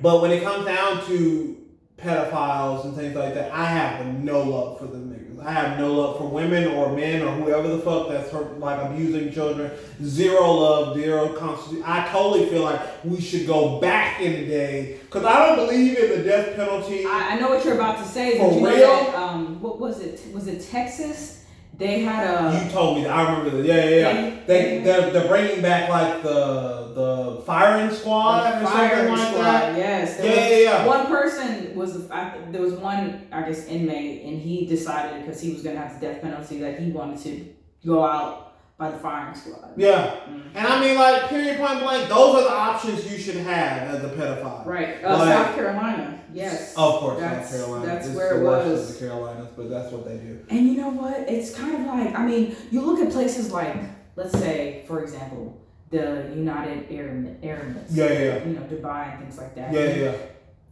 but 0.00 0.20
when 0.22 0.30
it 0.30 0.42
comes 0.42 0.64
down 0.66 1.04
to 1.06 1.56
pedophiles 1.98 2.84
and 2.84 2.94
things 2.96 3.14
like 3.14 3.34
that, 3.34 3.52
I 3.52 3.64
have 3.64 4.06
no 4.22 4.40
love 4.42 4.78
for 4.78 4.86
them. 4.86 5.11
I 5.44 5.52
have 5.52 5.78
no 5.78 5.92
love 5.92 6.18
for 6.18 6.28
women 6.28 6.68
or 6.68 6.92
men 6.92 7.22
or 7.22 7.32
whoever 7.32 7.68
the 7.68 7.78
fuck 7.78 8.08
that's 8.08 8.30
hurt, 8.30 8.58
like 8.60 8.80
abusing 8.80 9.32
children. 9.32 9.70
Zero 10.02 10.50
love, 10.52 10.96
zero 10.96 11.32
constitution. 11.34 11.82
I 11.86 12.08
totally 12.08 12.46
feel 12.46 12.62
like 12.62 12.80
we 13.04 13.20
should 13.20 13.46
go 13.46 13.80
back 13.80 14.20
in 14.20 14.32
the 14.32 14.46
day 14.46 14.98
because 15.02 15.24
I 15.24 15.46
don't 15.46 15.66
believe 15.66 15.98
in 15.98 16.10
the 16.10 16.24
death 16.24 16.54
penalty. 16.56 17.04
I, 17.06 17.30
I 17.32 17.40
know 17.40 17.48
what 17.50 17.64
you're 17.64 17.74
about 17.74 17.98
to 17.98 18.04
say. 18.04 18.38
For 18.38 18.50
Did 18.50 18.54
you 18.56 18.60
know 18.62 18.74
real? 18.74 18.86
that, 18.86 19.14
um, 19.14 19.60
what 19.60 19.80
was 19.80 20.00
it? 20.00 20.20
Was 20.32 20.46
it 20.46 20.62
Texas? 20.70 21.41
They 21.78 22.00
had 22.00 22.26
a. 22.26 22.64
You 22.64 22.70
told 22.70 22.98
me 22.98 23.04
that. 23.04 23.12
I 23.12 23.22
remember 23.36 23.62
that. 23.62 23.66
Yeah, 23.66 23.84
yeah, 23.84 23.96
yeah. 23.96 24.12
They- 24.12 24.32
They 24.46 24.78
they're, 24.84 25.10
they're 25.10 25.28
bringing 25.28 25.62
back 25.62 25.88
like 25.88 26.22
the 26.22 26.92
the 26.94 27.42
firing 27.46 27.90
squad 27.94 28.42
the 28.60 28.62
or 28.62 28.66
firing 28.66 29.16
something 29.16 29.16
like 29.16 29.28
squad, 29.28 29.42
that. 29.42 29.78
Yes. 29.78 30.18
Yeah, 30.18 30.26
was- 30.30 30.36
yeah, 30.50 30.56
yeah. 30.58 30.86
One 30.86 31.06
person 31.06 31.74
was 31.74 32.10
I, 32.10 32.38
there 32.50 32.60
was 32.60 32.74
one 32.74 33.26
I 33.32 33.42
guess 33.42 33.66
inmate, 33.66 34.24
and 34.24 34.40
he 34.40 34.66
decided 34.66 35.24
because 35.24 35.40
he 35.40 35.52
was 35.52 35.62
gonna 35.62 35.78
have 35.78 35.98
the 35.98 36.06
death 36.06 36.20
penalty 36.22 36.58
that 36.60 36.78
he 36.78 36.90
wanted 36.92 37.18
to 37.22 37.46
go 37.86 38.04
out 38.04 38.51
by 38.82 38.90
the 38.90 38.98
firing 38.98 39.32
squad. 39.34 39.70
Yeah, 39.76 40.16
Mm. 40.28 40.42
and 40.56 40.66
I 40.66 40.80
mean 40.80 40.96
like 40.98 41.28
period 41.28 41.56
point 41.58 41.78
blank. 41.80 42.08
Those 42.08 42.34
are 42.36 42.42
the 42.50 42.52
options 42.68 43.10
you 43.10 43.16
should 43.16 43.36
have 43.36 43.94
as 43.94 44.02
a 44.02 44.08
pedophile. 44.08 44.66
Right. 44.66 44.96
Uh, 45.04 45.18
Like- 45.18 45.28
South 45.28 45.54
Carolina. 45.54 46.18
Yes. 46.34 46.74
Of 46.76 46.94
course, 47.00 47.20
That's- 47.20 47.48
South 47.50 47.60
Carolina. 47.66 47.86
that's 47.86 48.06
It's 48.08 48.16
where 48.16 48.34
the 48.34 48.40
it 48.40 48.44
was. 48.44 48.90
Of 48.90 48.98
the 49.00 49.06
Carolinas, 49.06 49.48
but 49.56 49.70
that's 49.70 49.92
what 49.92 50.04
they 50.08 50.16
do. 50.16 50.38
And 50.50 50.60
you 50.68 50.76
know 50.80 50.88
what? 51.02 51.16
It's 51.34 51.54
kind 51.54 51.74
of 51.78 51.82
like 51.94 52.10
I 52.18 52.26
mean, 52.26 52.56
you 52.72 52.80
look 52.80 52.98
at 53.00 53.12
places 53.12 53.52
like 53.52 53.76
let's 54.16 54.36
say, 54.44 54.84
for 54.88 55.00
example, 55.04 55.44
the 55.90 56.06
United 56.34 56.78
Arab 56.98 57.40
Emirates. 57.42 57.90
Yeah, 57.90 58.06
yeah, 58.06 58.18
yeah. 58.18 58.44
You 58.46 58.52
know, 58.56 58.62
Dubai 58.72 59.00
and 59.12 59.18
things 59.22 59.38
like 59.38 59.54
that. 59.58 59.72
Yeah, 59.72 59.80
yeah, 59.90 60.04
yeah. 60.06 60.12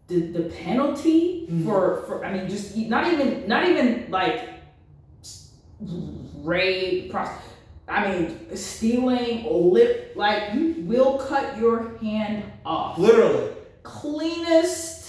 The, 0.09 0.19
the 0.39 0.45
penalty 0.65 1.47
Mhm. 1.49 1.65
for 1.65 2.03
for 2.07 2.25
I 2.27 2.33
mean 2.35 2.49
just 2.49 2.77
not 2.77 3.05
even 3.13 3.47
not 3.47 3.63
even 3.71 3.87
like 4.11 4.39
rape, 6.43 7.11
pros- 7.13 7.29
I 7.91 8.11
mean 8.13 8.57
stealing, 8.57 9.45
lip 9.73 10.13
like 10.15 10.55
you 10.55 10.77
will 10.79 11.19
cut 11.19 11.59
your 11.59 11.97
hand 11.99 12.45
off. 12.65 12.99
Literally. 12.99 13.51
Cleanest. 13.83 15.09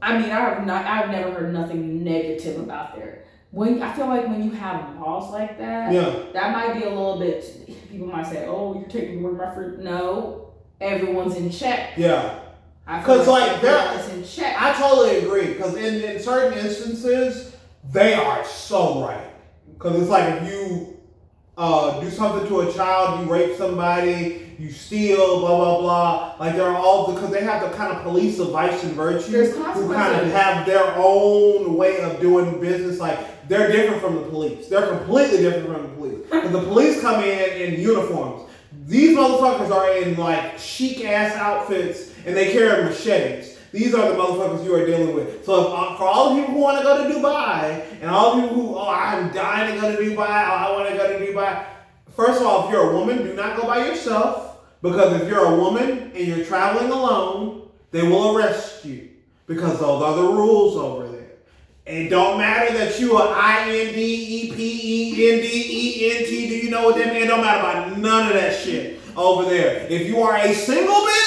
I 0.00 0.18
mean, 0.18 0.30
I 0.30 0.40
have 0.40 0.66
not. 0.66 0.84
I've 0.84 1.10
never 1.10 1.30
heard 1.32 1.52
nothing 1.54 2.02
negative 2.02 2.58
about 2.60 2.96
there. 2.96 3.24
When 3.52 3.82
I 3.82 3.92
feel 3.94 4.06
like 4.08 4.26
when 4.26 4.42
you 4.42 4.50
have 4.50 4.98
laws 4.98 5.30
like 5.30 5.58
that, 5.58 5.92
Yeah. 5.92 6.14
that 6.32 6.52
might 6.52 6.74
be 6.74 6.84
a 6.84 6.88
little 6.88 7.18
bit. 7.18 7.44
People 7.90 8.08
might 8.08 8.26
say, 8.26 8.46
"Oh, 8.48 8.74
you're 8.74 8.88
taking 8.88 9.22
away 9.24 9.32
my 9.32 9.54
fruit." 9.54 9.78
No, 9.78 10.54
everyone's 10.80 11.36
in 11.36 11.50
check. 11.50 11.90
Yeah. 11.96 12.40
Because 12.86 13.28
like, 13.28 13.62
everyone's 13.62 14.08
in 14.12 14.24
check. 14.24 14.60
I 14.60 14.72
totally 14.72 15.18
agree 15.18 15.48
because 15.52 15.76
in, 15.76 16.02
in 16.02 16.20
certain 16.20 16.58
instances 16.58 17.54
they 17.92 18.14
are 18.14 18.44
so 18.44 19.06
right. 19.06 19.30
Because 19.72 20.00
it's 20.00 20.10
like 20.10 20.42
if 20.42 20.50
you 20.50 20.96
uh, 21.56 22.00
do 22.00 22.10
something 22.10 22.48
to 22.48 22.60
a 22.60 22.72
child, 22.72 23.20
you 23.20 23.30
rape 23.32 23.56
somebody, 23.56 24.54
you 24.58 24.70
steal, 24.70 25.40
blah 25.40 25.56
blah 25.56 25.80
blah. 25.80 26.36
Like 26.40 26.56
they're 26.56 26.74
all 26.74 27.12
because 27.12 27.30
they 27.30 27.42
have 27.42 27.68
the 27.68 27.76
kind 27.76 27.94
of 27.94 28.02
police 28.02 28.38
of 28.38 28.50
vice 28.50 28.82
and 28.84 28.92
virtue 28.92 29.50
who 29.50 29.92
kind 29.92 30.20
of 30.20 30.32
have 30.32 30.64
their 30.64 30.94
own 30.96 31.76
way 31.76 32.00
of 32.00 32.20
doing 32.20 32.60
business. 32.60 32.98
Like 32.98 33.48
they're 33.48 33.70
different 33.70 34.00
from 34.00 34.14
the 34.14 34.28
police. 34.28 34.68
They're 34.68 34.96
completely 34.96 35.38
different 35.38 35.66
from 35.66 35.82
the 35.82 35.88
police. 35.88 36.18
Because 36.30 36.52
the 36.52 36.62
police 36.62 37.00
come 37.00 37.22
in 37.22 37.60
in 37.60 37.80
uniforms. 37.80 38.48
These 38.86 39.16
motherfuckers 39.16 39.70
are 39.70 39.96
in 39.98 40.16
like 40.16 40.58
chic 40.58 41.04
ass 41.04 41.36
outfits 41.36 42.12
and 42.24 42.34
they 42.34 42.52
carry 42.52 42.84
machetes. 42.84 43.51
These 43.72 43.94
are 43.94 44.10
the 44.10 44.18
motherfuckers 44.18 44.64
you 44.64 44.74
are 44.74 44.84
dealing 44.84 45.14
with. 45.14 45.44
So 45.46 45.62
if, 45.62 45.66
uh, 45.68 45.96
for 45.96 46.04
all 46.04 46.34
the 46.34 46.42
people 46.42 46.54
who 46.54 46.60
want 46.60 46.78
to 46.78 46.84
go 46.84 47.08
to 47.08 47.14
Dubai 47.14 47.84
and 48.02 48.10
all 48.10 48.36
the 48.36 48.42
people 48.42 48.56
who, 48.56 48.74
oh, 48.76 48.88
I'm 48.88 49.32
dying 49.32 49.74
to 49.74 49.80
go 49.80 49.96
to 49.96 50.02
Dubai, 50.02 50.18
oh, 50.18 50.52
I 50.54 50.72
want 50.72 50.90
to 50.90 50.96
go 50.96 51.18
to 51.18 51.26
Dubai. 51.26 51.64
First 52.14 52.42
of 52.42 52.46
all, 52.46 52.66
if 52.66 52.72
you're 52.72 52.90
a 52.90 52.94
woman, 52.94 53.24
do 53.24 53.34
not 53.34 53.56
go 53.56 53.66
by 53.66 53.86
yourself 53.86 54.58
because 54.82 55.22
if 55.22 55.28
you're 55.28 55.46
a 55.46 55.56
woman 55.56 56.12
and 56.14 56.26
you're 56.26 56.44
traveling 56.44 56.90
alone, 56.90 57.70
they 57.92 58.02
will 58.02 58.36
arrest 58.36 58.84
you 58.84 59.08
because 59.46 59.80
those 59.80 60.02
are 60.02 60.16
the 60.16 60.22
rules 60.22 60.76
over 60.76 61.08
there. 61.08 61.30
It 61.86 62.10
don't 62.10 62.38
matter 62.38 62.76
that 62.76 63.00
you 63.00 63.16
are 63.16 63.34
I 63.34 63.62
N 63.70 63.94
D 63.94 64.00
E 64.02 64.52
P 64.52 65.16
E 65.16 65.32
N 65.32 65.40
D 65.40 65.46
E 65.48 66.18
N 66.18 66.24
T. 66.26 66.48
Do 66.48 66.56
you 66.56 66.70
know 66.70 66.84
what 66.84 66.96
that 66.96 67.08
means? 67.08 67.24
It 67.24 67.28
don't 67.28 67.40
matter 67.40 67.60
about 67.60 67.98
none 67.98 68.28
of 68.28 68.34
that 68.34 68.54
shit 68.54 69.00
over 69.16 69.48
there. 69.48 69.86
If 69.88 70.06
you 70.06 70.20
are 70.20 70.36
a 70.36 70.54
single 70.54 70.94
bitch 70.94 71.21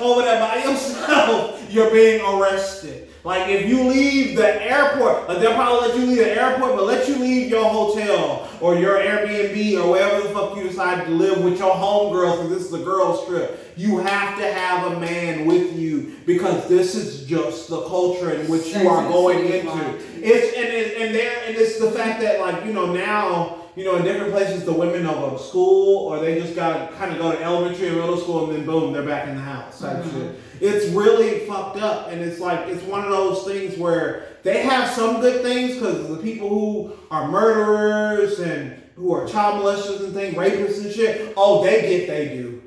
over 0.00 0.22
there 0.22 0.40
by 0.40 0.62
yourself, 0.62 1.64
you're 1.70 1.90
being 1.90 2.20
arrested. 2.24 3.08
Like 3.26 3.48
if 3.48 3.68
you 3.68 3.82
leave 3.82 4.36
the 4.36 4.62
airport, 4.62 5.28
like 5.28 5.40
they'll 5.40 5.54
probably 5.54 5.88
let 5.88 5.98
you 5.98 6.06
leave 6.06 6.18
the 6.18 6.40
airport, 6.40 6.76
but 6.76 6.84
let 6.84 7.08
you 7.08 7.16
leave 7.16 7.50
your 7.50 7.68
hotel 7.68 8.48
or 8.60 8.76
your 8.76 8.98
Airbnb 8.98 9.82
or 9.82 9.90
wherever 9.90 10.22
the 10.22 10.32
fuck 10.32 10.56
you 10.56 10.62
decide 10.62 11.04
to 11.06 11.10
live 11.10 11.42
with 11.42 11.58
your 11.58 11.74
homegirls, 11.74 12.42
because 12.42 12.50
this 12.50 12.68
is 12.68 12.72
a 12.72 12.84
girls 12.84 13.26
trip. 13.26 13.74
You 13.76 13.98
have 13.98 14.38
to 14.38 14.44
have 14.52 14.92
a 14.92 15.00
man 15.00 15.44
with 15.44 15.76
you 15.76 16.14
because 16.24 16.68
this 16.68 16.94
is 16.94 17.26
just 17.26 17.68
the 17.68 17.82
culture 17.88 18.30
in 18.30 18.48
which 18.48 18.68
you 18.68 18.88
are 18.88 19.08
going 19.08 19.44
into. 19.44 19.96
It's 20.22 20.56
and 20.56 20.68
it, 20.68 20.96
and 20.96 21.12
there 21.12 21.42
and 21.46 21.56
it's 21.56 21.80
the 21.80 21.90
fact 21.90 22.20
that 22.20 22.38
like 22.40 22.64
you 22.64 22.72
know 22.72 22.92
now 22.92 23.65
you 23.76 23.84
know 23.84 23.96
in 23.96 24.04
different 24.04 24.32
places 24.32 24.64
the 24.64 24.72
women 24.72 25.04
go 25.04 25.30
to 25.36 25.38
school 25.42 26.08
or 26.08 26.18
they 26.18 26.40
just 26.40 26.54
got 26.56 26.90
to 26.90 26.96
kind 26.96 27.12
of 27.12 27.18
go 27.18 27.30
to 27.32 27.42
elementary 27.42 27.88
and 27.88 27.96
middle 27.98 28.16
school 28.16 28.48
and 28.48 28.56
then 28.56 28.66
boom 28.66 28.92
they're 28.92 29.02
back 29.04 29.28
in 29.28 29.36
the 29.36 29.42
house 29.42 29.80
type 29.80 30.02
Mhm. 30.02 30.12
shit. 30.12 30.40
It's 30.60 30.86
really 30.94 31.40
fucked 31.40 31.76
up 31.80 32.10
and 32.10 32.20
it's 32.22 32.40
like 32.40 32.66
it's 32.68 32.82
one 32.82 33.04
of 33.04 33.10
those 33.10 33.44
things 33.44 33.76
where 33.78 34.24
they 34.42 34.62
have 34.62 34.88
some 34.90 35.20
good 35.20 35.42
things 35.42 35.74
because 35.74 36.08
the 36.08 36.16
people 36.16 36.48
who 36.48 36.92
are 37.10 37.28
murderers 37.30 38.38
and 38.40 38.82
who 38.96 39.12
are 39.12 39.28
child 39.28 39.62
molesters 39.62 40.00
and 40.04 40.14
things, 40.14 40.34
rapists 40.34 40.82
and 40.82 40.92
shit, 40.92 41.34
oh 41.36 41.62
they 41.62 41.82
get 41.82 42.08
they 42.08 42.28
do. 42.36 42.62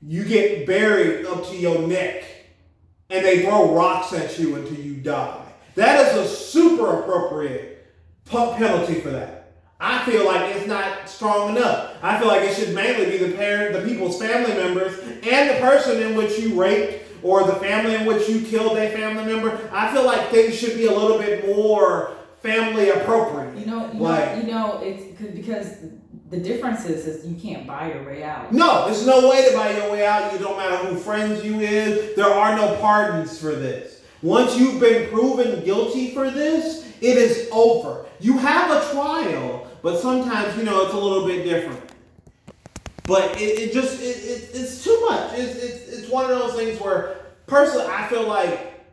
You 0.00 0.24
get 0.24 0.66
buried 0.66 1.26
up 1.26 1.44
to 1.48 1.56
your 1.56 1.80
neck 1.88 2.22
and 3.10 3.24
they 3.24 3.42
throw 3.44 3.74
rocks 3.74 4.12
at 4.12 4.38
you 4.38 4.54
until 4.54 4.78
you 4.78 4.94
die. 4.94 5.42
That 5.74 6.06
is 6.06 6.16
a 6.18 6.28
super 6.28 7.00
appropriate 7.00 7.84
penalty 8.30 9.00
for 9.00 9.10
that. 9.10 9.35
I 9.78 10.04
feel 10.10 10.24
like 10.24 10.54
it's 10.56 10.66
not 10.66 11.08
strong 11.08 11.54
enough. 11.56 11.92
I 12.02 12.18
feel 12.18 12.28
like 12.28 12.42
it 12.42 12.54
should 12.54 12.74
mainly 12.74 13.06
be 13.10 13.18
the 13.18 13.36
parent, 13.36 13.74
the 13.74 13.82
people's 13.86 14.18
family 14.18 14.54
members, 14.54 14.98
and 14.98 15.50
the 15.50 15.60
person 15.60 16.00
in 16.00 16.16
which 16.16 16.38
you 16.38 16.58
raped 16.60 17.04
or 17.22 17.44
the 17.44 17.54
family 17.56 17.94
in 17.94 18.06
which 18.06 18.28
you 18.28 18.40
killed 18.40 18.78
a 18.78 18.88
family 18.90 19.24
member. 19.24 19.58
I 19.72 19.92
feel 19.92 20.04
like 20.04 20.30
things 20.30 20.54
should 20.56 20.76
be 20.76 20.86
a 20.86 20.92
little 20.92 21.18
bit 21.18 21.46
more 21.54 22.12
family 22.42 22.88
appropriate. 22.90 23.56
You 23.58 23.66
know, 23.66 23.90
you 23.92 24.00
Like- 24.00 24.36
know, 24.36 24.40
you 24.42 24.50
know, 24.52 24.80
it's 24.82 25.18
'cause- 25.18 25.34
because 25.34 25.66
the 26.30 26.38
difference 26.38 26.86
is, 26.86 27.06
is 27.06 27.26
you 27.26 27.36
can't 27.36 27.66
buy 27.66 27.92
your 27.94 28.04
way 28.04 28.22
out. 28.22 28.52
No, 28.52 28.86
there's 28.86 29.06
no 29.06 29.28
way 29.28 29.46
to 29.48 29.54
buy 29.56 29.72
your 29.76 29.90
way 29.92 30.06
out. 30.06 30.32
You 30.32 30.38
don't 30.38 30.56
matter 30.56 30.76
who 30.76 30.96
friends 30.96 31.44
you 31.44 31.60
is. 31.60 32.14
There 32.16 32.24
are 32.26 32.56
no 32.56 32.76
pardons 32.80 33.38
for 33.38 33.52
this. 33.54 34.00
Once 34.22 34.56
you've 34.56 34.80
been 34.80 35.08
proven 35.10 35.62
guilty 35.64 36.12
for 36.14 36.30
this, 36.30 36.84
it 37.00 37.16
is 37.16 37.48
over. 37.52 38.06
You 38.20 38.38
have 38.38 38.70
a 38.70 38.90
trial, 38.92 39.66
but 39.82 39.98
sometimes 40.00 40.56
you 40.56 40.64
know 40.64 40.84
it's 40.84 40.94
a 40.94 40.98
little 40.98 41.26
bit 41.26 41.44
different. 41.44 41.80
But 43.04 43.40
it, 43.40 43.58
it 43.60 43.72
just 43.72 44.00
it, 44.00 44.04
it, 44.06 44.50
it's 44.54 44.82
too 44.82 44.98
much. 45.08 45.32
It's, 45.34 45.62
it's 45.62 45.88
it's 45.98 46.08
one 46.10 46.24
of 46.30 46.38
those 46.38 46.54
things 46.54 46.80
where 46.80 47.16
personally 47.46 47.86
I 47.88 48.08
feel 48.08 48.26
like 48.26 48.84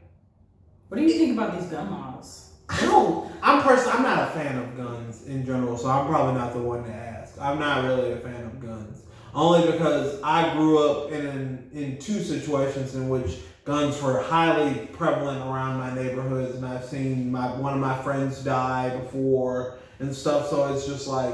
What 0.89 0.97
do 0.97 1.03
you 1.03 1.13
think 1.17 1.37
about 1.37 1.59
these 1.59 1.69
gun 1.69 1.91
laws? 1.91 2.51
I 2.69 2.81
don't. 2.81 3.31
I'm 3.41 3.61
personally, 3.63 3.97
I'm 3.97 4.03
not 4.03 4.29
a 4.29 4.31
fan 4.31 4.57
of 4.57 4.77
guns 4.77 5.25
in 5.27 5.45
general, 5.45 5.77
so 5.77 5.89
I'm 5.89 6.07
probably 6.07 6.35
not 6.39 6.53
the 6.53 6.59
one 6.59 6.83
to 6.85 6.91
ask. 6.91 7.39
I'm 7.41 7.59
not 7.59 7.83
really 7.83 8.11
a 8.13 8.17
fan 8.17 8.45
of 8.45 8.59
guns, 8.61 9.03
only 9.33 9.71
because 9.71 10.21
I 10.23 10.53
grew 10.53 10.79
up 10.79 11.11
in 11.11 11.69
in 11.73 11.97
two 11.99 12.23
situations 12.23 12.95
in 12.95 13.09
which 13.09 13.39
guns 13.65 14.01
were 14.01 14.21
highly 14.21 14.87
prevalent 14.87 15.39
around 15.39 15.77
my 15.77 15.93
neighborhoods, 15.95 16.55
and 16.55 16.65
I've 16.65 16.85
seen 16.85 17.31
my 17.31 17.47
one 17.55 17.73
of 17.73 17.79
my 17.79 18.01
friends 18.03 18.43
die 18.43 18.95
before 18.97 19.77
and 19.99 20.13
stuff. 20.15 20.49
So 20.49 20.73
it's 20.73 20.85
just 20.85 21.07
like 21.07 21.33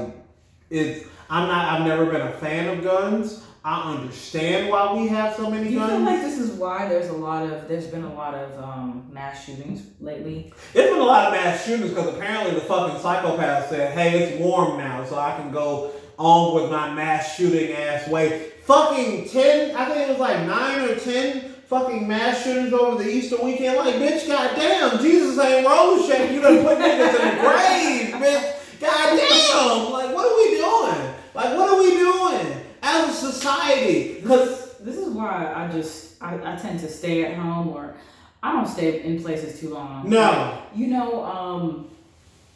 it's. 0.70 1.06
I'm 1.28 1.48
not. 1.48 1.80
I've 1.80 1.86
never 1.86 2.06
been 2.06 2.22
a 2.22 2.32
fan 2.32 2.76
of 2.76 2.82
guns. 2.84 3.44
I 3.62 3.92
understand 3.94 4.70
why 4.70 4.94
we 4.94 5.06
have 5.08 5.36
so 5.36 5.50
many 5.50 5.64
Do 5.64 5.70
you 5.74 5.78
guns. 5.80 5.92
feel 5.92 6.00
like 6.00 6.22
this 6.22 6.38
is 6.38 6.50
why 6.52 6.88
there's 6.88 7.08
a 7.10 7.12
lot 7.12 7.42
of 7.44 7.68
there's 7.68 7.86
been 7.86 8.04
a 8.04 8.14
lot 8.14 8.34
of 8.34 8.58
um, 8.58 9.06
mass 9.12 9.44
shootings 9.44 9.82
lately? 10.00 10.52
There's 10.72 10.88
been 10.90 10.98
a 11.00 11.04
lot 11.04 11.26
of 11.26 11.34
mass 11.34 11.66
shootings 11.66 11.90
because 11.90 12.08
apparently 12.14 12.54
the 12.54 12.62
fucking 12.62 13.00
psychopath 13.00 13.68
said, 13.68 13.92
hey, 13.92 14.22
it's 14.22 14.40
warm 14.40 14.78
now, 14.78 15.04
so 15.04 15.18
I 15.18 15.36
can 15.36 15.52
go 15.52 15.92
on 16.16 16.54
with 16.54 16.70
my 16.70 16.92
mass 16.94 17.36
shooting 17.36 17.72
ass 17.72 18.08
way. 18.08 18.50
Fucking 18.64 19.28
10, 19.28 19.76
I 19.76 19.84
think 19.86 19.98
it 19.98 20.08
was 20.08 20.18
like 20.18 20.46
9 20.46 20.88
or 20.88 20.94
10 20.94 21.54
fucking 21.70 22.06
mass 22.08 22.42
shootings 22.42 22.72
over 22.72 23.00
the 23.02 23.08
Easter 23.08 23.36
weekend. 23.42 23.76
Like, 23.76 23.94
bitch, 23.94 24.26
goddamn, 24.26 25.00
Jesus 25.00 25.38
ain't 25.38 25.64
roll 25.66 26.02
shaking. 26.02 26.34
You 26.34 26.42
done 26.42 26.64
put 26.64 26.78
niggas 26.78 27.14
in 27.20 27.36
the 27.36 27.40
grave, 27.40 28.20
bitch. 28.20 28.80
Goddamn. 28.80 29.92
Like, 29.92 30.12
what 30.14 30.26
are 30.26 30.36
we 30.36 30.56
doing? 30.56 31.14
Like, 31.32 31.56
what 31.56 31.70
are 31.70 31.78
we 31.80 31.90
doing 31.90 32.64
as 32.82 33.08
a 33.08 33.12
society? 33.32 34.20
Because, 34.20 34.78
This 34.80 34.96
is 34.96 35.08
why 35.10 35.52
I 35.54 35.70
just 35.70 36.20
I, 36.20 36.34
I 36.54 36.56
tend 36.56 36.80
to 36.80 36.88
stay 36.88 37.24
at 37.24 37.36
home 37.36 37.68
or 37.68 37.94
I 38.42 38.52
don't 38.52 38.66
stay 38.66 39.02
in 39.04 39.22
places 39.22 39.60
too 39.60 39.68
long. 39.72 40.08
no, 40.10 40.58
You 40.74 40.88
know, 40.88 41.24
um, 41.24 41.90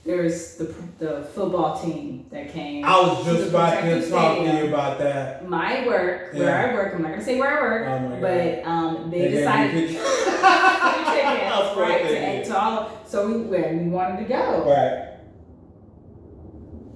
there's 0.04 0.56
the 0.56 0.64
the 0.98 1.22
football 1.34 1.80
team 1.80 2.26
that 2.30 2.52
came. 2.52 2.84
I 2.84 3.00
was 3.00 3.24
just 3.24 3.48
about 3.48 3.82
to 3.82 4.10
talk 4.10 4.38
to 4.38 4.44
you 4.44 4.68
about 4.68 4.98
that. 4.98 5.48
My 5.48 5.86
work, 5.86 6.34
where 6.34 6.70
I 6.70 6.74
work, 6.74 6.94
I'm 6.94 7.02
not 7.02 7.12
gonna 7.12 7.24
say 7.24 7.38
where 7.38 7.58
I 7.58 7.62
work, 7.62 7.88
Oh 7.88 8.18
but 8.20 8.64
um, 8.70 9.10
they, 9.10 9.20
They 9.20 9.30
decided 9.30 9.88
tickets, 9.88 10.04
right, 11.76 12.02
to, 12.06 12.44
to 12.44 12.58
all. 12.58 13.02
So 13.06 13.28
we 13.28 13.42
went, 13.42 13.82
we 13.82 13.88
wanted 13.88 14.18
to 14.18 14.24
go. 14.24 14.64
Right. 14.66 15.10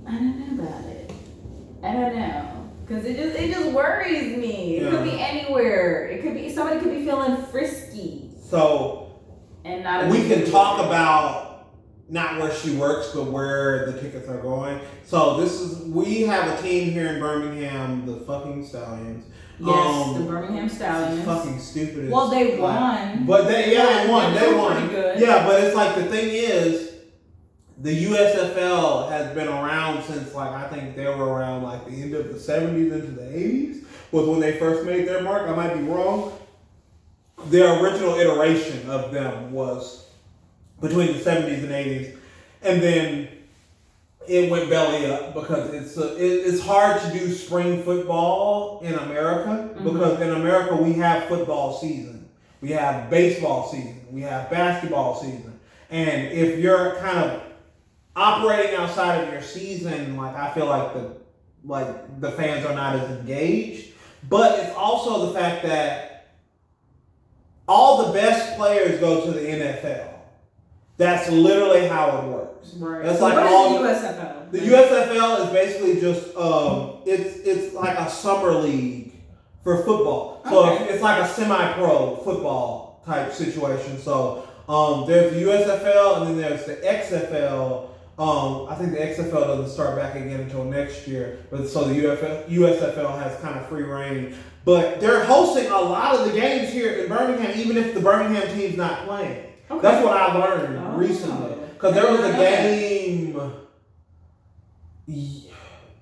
I 0.06 0.12
don't 0.12 0.56
know 0.56 0.64
about 0.64 0.84
it. 0.84 1.12
I 1.82 1.92
don't 1.92 2.16
know. 2.16 2.70
Cause 2.88 3.04
it 3.04 3.16
just 3.16 3.38
it 3.38 3.52
just 3.52 3.72
worries 3.72 4.36
me. 4.36 4.78
It 4.78 4.90
could 4.90 5.04
be 5.04 5.20
anywhere. 5.20 6.06
It 6.06 6.22
could 6.22 6.34
be 6.34 6.50
somebody 6.50 6.80
could 6.80 6.90
be 6.90 7.04
feeling 7.04 7.42
frisky 7.46 8.30
So 8.42 9.20
and 9.64 9.84
not. 9.84 10.10
we 10.10 10.26
can 10.26 10.50
talk 10.50 10.84
about 10.84 11.47
not 12.08 12.40
where 12.40 12.52
she 12.54 12.74
works, 12.76 13.10
but 13.14 13.24
where 13.24 13.90
the 13.90 14.00
tickets 14.00 14.28
are 14.28 14.38
going. 14.40 14.80
So 15.04 15.38
this 15.40 15.60
is 15.60 15.82
we 15.84 16.22
have 16.22 16.58
a 16.58 16.62
team 16.62 16.90
here 16.90 17.08
in 17.08 17.20
Birmingham, 17.20 18.06
the 18.06 18.20
fucking 18.20 18.64
Stallions. 18.66 19.26
Yes, 19.60 20.06
Um, 20.06 20.18
the 20.24 20.30
Birmingham 20.30 20.68
Stallions. 20.68 21.24
fucking 21.24 21.58
stupid. 21.58 22.10
well, 22.10 22.28
they 22.28 22.56
won. 22.58 23.26
But 23.26 23.48
they 23.48 23.74
yeah 23.74 24.04
they 24.04 24.10
won. 24.10 24.34
They 24.34 24.40
They 24.40 24.54
won. 24.54 24.90
Yeah, 25.20 25.46
but 25.46 25.62
it's 25.64 25.74
like 25.76 25.96
the 25.96 26.04
thing 26.04 26.28
is, 26.30 26.92
the 27.80 28.04
USFL 28.06 29.08
has 29.10 29.34
been 29.34 29.48
around 29.48 30.02
since 30.04 30.34
like 30.34 30.50
I 30.50 30.68
think 30.68 30.96
they 30.96 31.06
were 31.06 31.26
around 31.28 31.62
like 31.64 31.84
the 31.86 32.02
end 32.02 32.14
of 32.14 32.32
the 32.32 32.38
seventies 32.40 32.92
into 32.92 33.08
the 33.12 33.36
eighties. 33.36 33.84
was 34.12 34.26
when 34.28 34.40
they 34.40 34.58
first 34.58 34.86
made 34.86 35.06
their 35.06 35.22
mark. 35.22 35.48
I 35.48 35.54
might 35.54 35.74
be 35.74 35.82
wrong. 35.82 36.32
Their 37.46 37.80
original 37.82 38.14
iteration 38.14 38.88
of 38.90 39.12
them 39.12 39.52
was 39.52 40.07
between 40.80 41.08
the 41.08 41.18
70s 41.18 41.62
and 41.62 41.70
80s. 41.70 42.16
And 42.62 42.82
then 42.82 43.28
it 44.26 44.50
went 44.50 44.68
belly 44.68 45.06
up 45.06 45.34
because 45.34 45.72
it's 45.72 45.96
a, 45.96 46.16
it, 46.16 46.46
it's 46.46 46.60
hard 46.60 47.00
to 47.00 47.12
do 47.12 47.32
spring 47.32 47.82
football 47.82 48.80
in 48.80 48.94
America 48.94 49.48
mm-hmm. 49.48 49.84
because 49.84 50.20
in 50.20 50.30
America 50.30 50.76
we 50.76 50.92
have 50.94 51.24
football 51.24 51.78
season, 51.78 52.28
we 52.60 52.70
have 52.70 53.08
baseball 53.08 53.68
season, 53.70 54.04
we 54.10 54.20
have 54.22 54.50
basketball 54.50 55.20
season, 55.20 55.58
and 55.90 56.30
if 56.30 56.58
you're 56.58 56.96
kind 56.96 57.18
of 57.18 57.42
operating 58.14 58.76
outside 58.76 59.24
of 59.24 59.32
your 59.32 59.42
season, 59.42 60.16
like 60.16 60.34
I 60.34 60.52
feel 60.52 60.66
like 60.66 60.92
the 60.92 61.16
like 61.64 62.20
the 62.20 62.32
fans 62.32 62.66
are 62.66 62.74
not 62.74 62.96
as 62.96 63.10
engaged. 63.18 63.92
But 64.28 64.58
it's 64.58 64.74
also 64.74 65.26
the 65.26 65.38
fact 65.38 65.64
that 65.64 66.34
all 67.66 68.06
the 68.06 68.12
best 68.12 68.56
players 68.56 69.00
go 69.00 69.24
to 69.24 69.30
the 69.30 69.40
NFL. 69.40 70.17
That's 70.98 71.30
literally 71.30 71.86
how 71.88 72.18
it 72.18 72.24
works. 72.28 72.74
Right. 72.74 73.04
That's 73.04 73.18
so 73.20 73.24
like 73.24 73.34
what 73.34 73.46
is 73.46 73.52
all- 73.52 73.72
the 73.82 73.88
USFL? 73.88 74.50
The 74.50 74.58
USFL 74.58 75.46
is 75.46 75.50
basically 75.52 76.00
just 76.00 76.36
um, 76.36 76.96
it's 77.06 77.38
it's 77.46 77.74
like 77.74 77.96
a 77.98 78.10
summer 78.10 78.52
league 78.54 79.12
for 79.62 79.76
football. 79.84 80.42
So 80.48 80.64
Okay. 80.70 80.84
it's 80.90 81.02
like 81.02 81.22
a 81.22 81.28
semi-pro 81.28 82.16
football 82.24 83.02
type 83.06 83.32
situation. 83.32 83.98
So 83.98 84.46
um, 84.68 85.06
there's 85.06 85.32
the 85.32 85.42
USFL 85.42 86.22
and 86.26 86.30
then 86.30 86.36
there's 86.50 86.64
the 86.66 86.76
XFL. 86.76 87.88
Um, 88.18 88.66
I 88.68 88.74
think 88.74 88.90
the 88.92 88.98
XFL 88.98 89.46
doesn't 89.46 89.68
start 89.70 89.94
back 89.96 90.16
again 90.16 90.40
until 90.40 90.64
next 90.64 91.06
year, 91.06 91.38
but 91.52 91.68
so 91.68 91.84
the 91.84 91.94
UFL, 91.94 92.48
USFL 92.48 93.16
has 93.22 93.38
kind 93.40 93.56
of 93.56 93.68
free 93.68 93.84
reign. 93.84 94.34
But 94.64 95.00
they're 95.00 95.24
hosting 95.24 95.66
a 95.70 95.80
lot 95.80 96.16
of 96.16 96.26
the 96.26 96.32
games 96.38 96.72
here 96.72 96.94
in 96.94 97.08
Birmingham, 97.08 97.52
even 97.56 97.76
if 97.76 97.94
the 97.94 98.00
Birmingham 98.00 98.48
team's 98.56 98.76
not 98.76 99.06
playing. 99.06 99.44
Okay. 99.70 99.80
That's 99.82 100.04
what 100.04 100.16
I 100.16 100.38
learned 100.38 100.78
Oh. 100.78 100.96
recently. 100.96 101.54
Because 101.74 101.94
there 101.94 102.10
was 102.10 102.20
a 102.20 102.32
game 102.32 103.40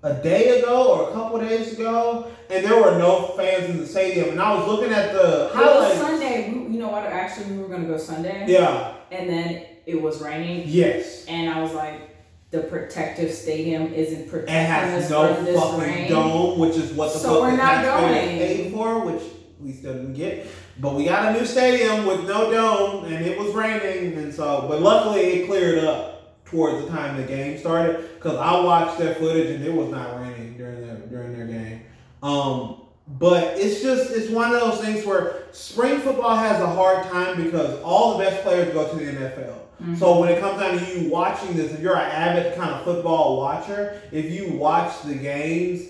a 0.02 0.14
day 0.22 0.60
ago 0.60 0.94
or 0.94 1.10
a 1.10 1.12
couple 1.12 1.38
days 1.40 1.72
ago, 1.72 2.26
and 2.50 2.64
there 2.64 2.80
were 2.80 2.96
no 2.98 3.34
fans 3.36 3.70
in 3.70 3.80
the 3.80 3.86
stadium. 3.86 4.30
And 4.30 4.40
I 4.40 4.54
was 4.54 4.66
looking 4.68 4.92
at 4.92 5.12
the 5.12 5.18
It 5.18 5.42
was 5.46 5.52
highlights. 5.54 6.00
Sunday. 6.00 6.50
We, 6.52 6.74
you 6.74 6.78
know 6.80 6.88
what? 6.88 7.04
Actually, 7.04 7.56
we 7.56 7.62
were 7.62 7.68
gonna 7.68 7.88
go 7.88 7.96
Sunday, 7.96 8.44
Yeah. 8.46 8.92
and 9.10 9.28
then 9.28 9.62
it 9.84 10.00
was 10.00 10.20
raining, 10.22 10.62
Yes. 10.66 11.24
and 11.28 11.50
I 11.50 11.60
was 11.60 11.72
like, 11.74 12.00
the 12.52 12.60
protective 12.60 13.32
stadium 13.32 13.92
isn't 13.92 14.20
It 14.22 14.30
protecting 14.30 14.54
has 14.54 15.04
us 15.04 15.10
no 15.10 15.34
fucking 15.34 15.80
rain. 15.80 16.08
dome, 16.10 16.58
which 16.60 16.76
is 16.76 16.92
what 16.92 17.12
the 17.12 17.18
So 17.18 17.28
fuck 17.34 17.40
we're 17.42 17.56
not 17.56 17.84
going. 17.84 18.14
paid 18.38 18.72
for, 18.72 19.00
which 19.00 19.22
we 19.60 19.72
still 19.72 19.94
didn't 19.94 20.14
get. 20.14 20.46
But 20.78 20.94
we 20.94 21.04
got 21.04 21.34
a 21.34 21.38
new 21.38 21.46
stadium 21.46 22.04
with 22.06 22.26
no 22.26 22.50
dome, 22.50 23.04
and 23.06 23.24
it 23.24 23.38
was 23.38 23.54
raining, 23.54 24.18
and 24.18 24.34
so. 24.34 24.66
But 24.68 24.82
luckily, 24.82 25.20
it 25.20 25.46
cleared 25.46 25.82
up 25.84 26.44
towards 26.44 26.84
the 26.84 26.90
time 26.90 27.16
the 27.16 27.26
game 27.26 27.58
started 27.58 28.08
because 28.14 28.36
I 28.36 28.60
watched 28.60 28.98
their 28.98 29.14
footage 29.16 29.50
and 29.50 29.64
it 29.64 29.72
was 29.72 29.90
not 29.90 30.20
raining 30.20 30.56
during 30.56 30.80
their 30.80 30.96
during 30.96 31.36
their 31.36 31.46
game. 31.46 31.82
Um, 32.22 32.82
but 33.08 33.58
it's 33.58 33.82
just 33.82 34.10
it's 34.10 34.30
one 34.30 34.54
of 34.54 34.60
those 34.60 34.80
things 34.80 35.04
where 35.04 35.44
spring 35.52 36.00
football 36.00 36.36
has 36.36 36.60
a 36.60 36.66
hard 36.66 37.04
time 37.06 37.42
because 37.42 37.80
all 37.82 38.16
the 38.16 38.24
best 38.24 38.42
players 38.42 38.72
go 38.72 38.88
to 38.88 38.96
the 38.96 39.12
NFL. 39.12 39.54
So 39.98 40.18
when 40.18 40.30
it 40.30 40.40
comes 40.40 40.58
down 40.58 40.78
to 40.78 40.98
you 40.98 41.10
watching 41.10 41.54
this, 41.54 41.70
if 41.72 41.80
you're 41.80 41.96
an 41.96 42.10
avid 42.10 42.56
kind 42.56 42.70
of 42.70 42.82
football 42.82 43.36
watcher, 43.36 44.00
if 44.10 44.32
you 44.32 44.54
watch 44.54 45.02
the 45.02 45.14
games, 45.14 45.82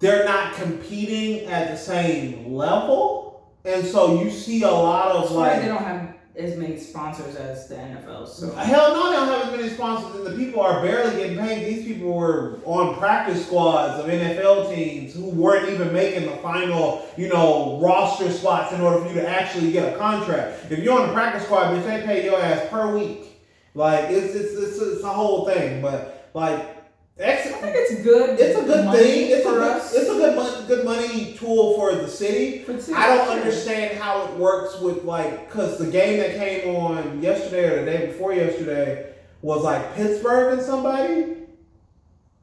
they're 0.00 0.24
not 0.24 0.54
competing 0.54 1.46
at 1.46 1.70
the 1.70 1.76
same 1.76 2.52
level, 2.52 3.21
and 3.64 3.86
so 3.86 4.22
you 4.22 4.30
see 4.30 4.62
a 4.62 4.70
lot 4.70 5.12
of 5.12 5.34
why 5.34 5.58
they 5.58 5.68
don't 5.68 5.84
have 5.84 6.14
as 6.34 6.56
many 6.56 6.78
sponsors 6.78 7.36
as 7.36 7.68
the 7.68 7.74
NFL. 7.74 8.26
So 8.26 8.50
Hell 8.54 8.94
no, 8.94 9.10
they 9.10 9.16
don't 9.16 9.28
have 9.28 9.52
as 9.52 9.60
many 9.60 9.68
sponsors, 9.74 10.14
and 10.16 10.26
the 10.26 10.44
people 10.44 10.62
are 10.62 10.82
barely 10.82 11.16
getting 11.16 11.38
paid. 11.38 11.66
These 11.66 11.84
people 11.84 12.14
were 12.14 12.58
on 12.64 12.96
practice 12.98 13.46
squads 13.46 14.00
of 14.02 14.06
NFL 14.06 14.74
teams 14.74 15.14
who 15.14 15.28
weren't 15.28 15.68
even 15.68 15.92
making 15.92 16.30
the 16.30 16.36
final, 16.38 17.06
you 17.18 17.28
know, 17.28 17.78
roster 17.82 18.30
spots 18.30 18.72
in 18.72 18.80
order 18.80 19.00
for 19.00 19.08
you 19.08 19.14
to 19.20 19.28
actually 19.28 19.70
get 19.72 19.92
a 19.92 19.98
contract. 19.98 20.70
If 20.70 20.78
you're 20.78 20.98
on 20.98 21.08
the 21.08 21.14
practice 21.14 21.44
squad, 21.44 21.74
bitch, 21.74 21.84
they 21.84 22.02
pay 22.06 22.24
your 22.24 22.40
ass 22.40 22.68
per 22.70 22.96
week. 22.96 23.40
Like 23.74 24.10
it's 24.10 24.34
it's 24.34 24.54
it's, 24.54 24.78
it's 24.80 25.04
a 25.04 25.12
whole 25.12 25.46
thing, 25.46 25.82
but 25.82 26.30
like. 26.34 26.71
I 27.20 27.36
think 27.36 27.76
it's 27.76 28.02
good. 28.02 28.40
it's 28.40 28.58
a 28.58 28.64
good 28.64 28.90
thing. 28.92 29.30
It's 29.30 29.46
a 29.46 29.50
good, 29.50 29.76
it's 29.76 30.08
a 30.08 30.14
good 30.14 30.36
mon- 30.36 30.66
good 30.66 30.84
money 30.84 31.34
tool 31.34 31.74
for 31.76 31.94
the 31.94 32.08
city. 32.08 32.60
For 32.64 32.72
I 32.94 33.14
don't 33.14 33.28
understand 33.28 33.98
how 33.98 34.24
it 34.24 34.36
works 34.36 34.80
with 34.80 35.04
like 35.04 35.48
because 35.48 35.78
the 35.78 35.86
game 35.90 36.18
that 36.18 36.36
came 36.36 36.74
on 36.74 37.22
yesterday 37.22 37.68
or 37.68 37.84
the 37.84 37.90
day 37.90 38.06
before 38.06 38.32
yesterday 38.32 39.12
was 39.42 39.62
like 39.62 39.94
Pittsburgh 39.94 40.54
and 40.58 40.66
somebody. 40.66 41.41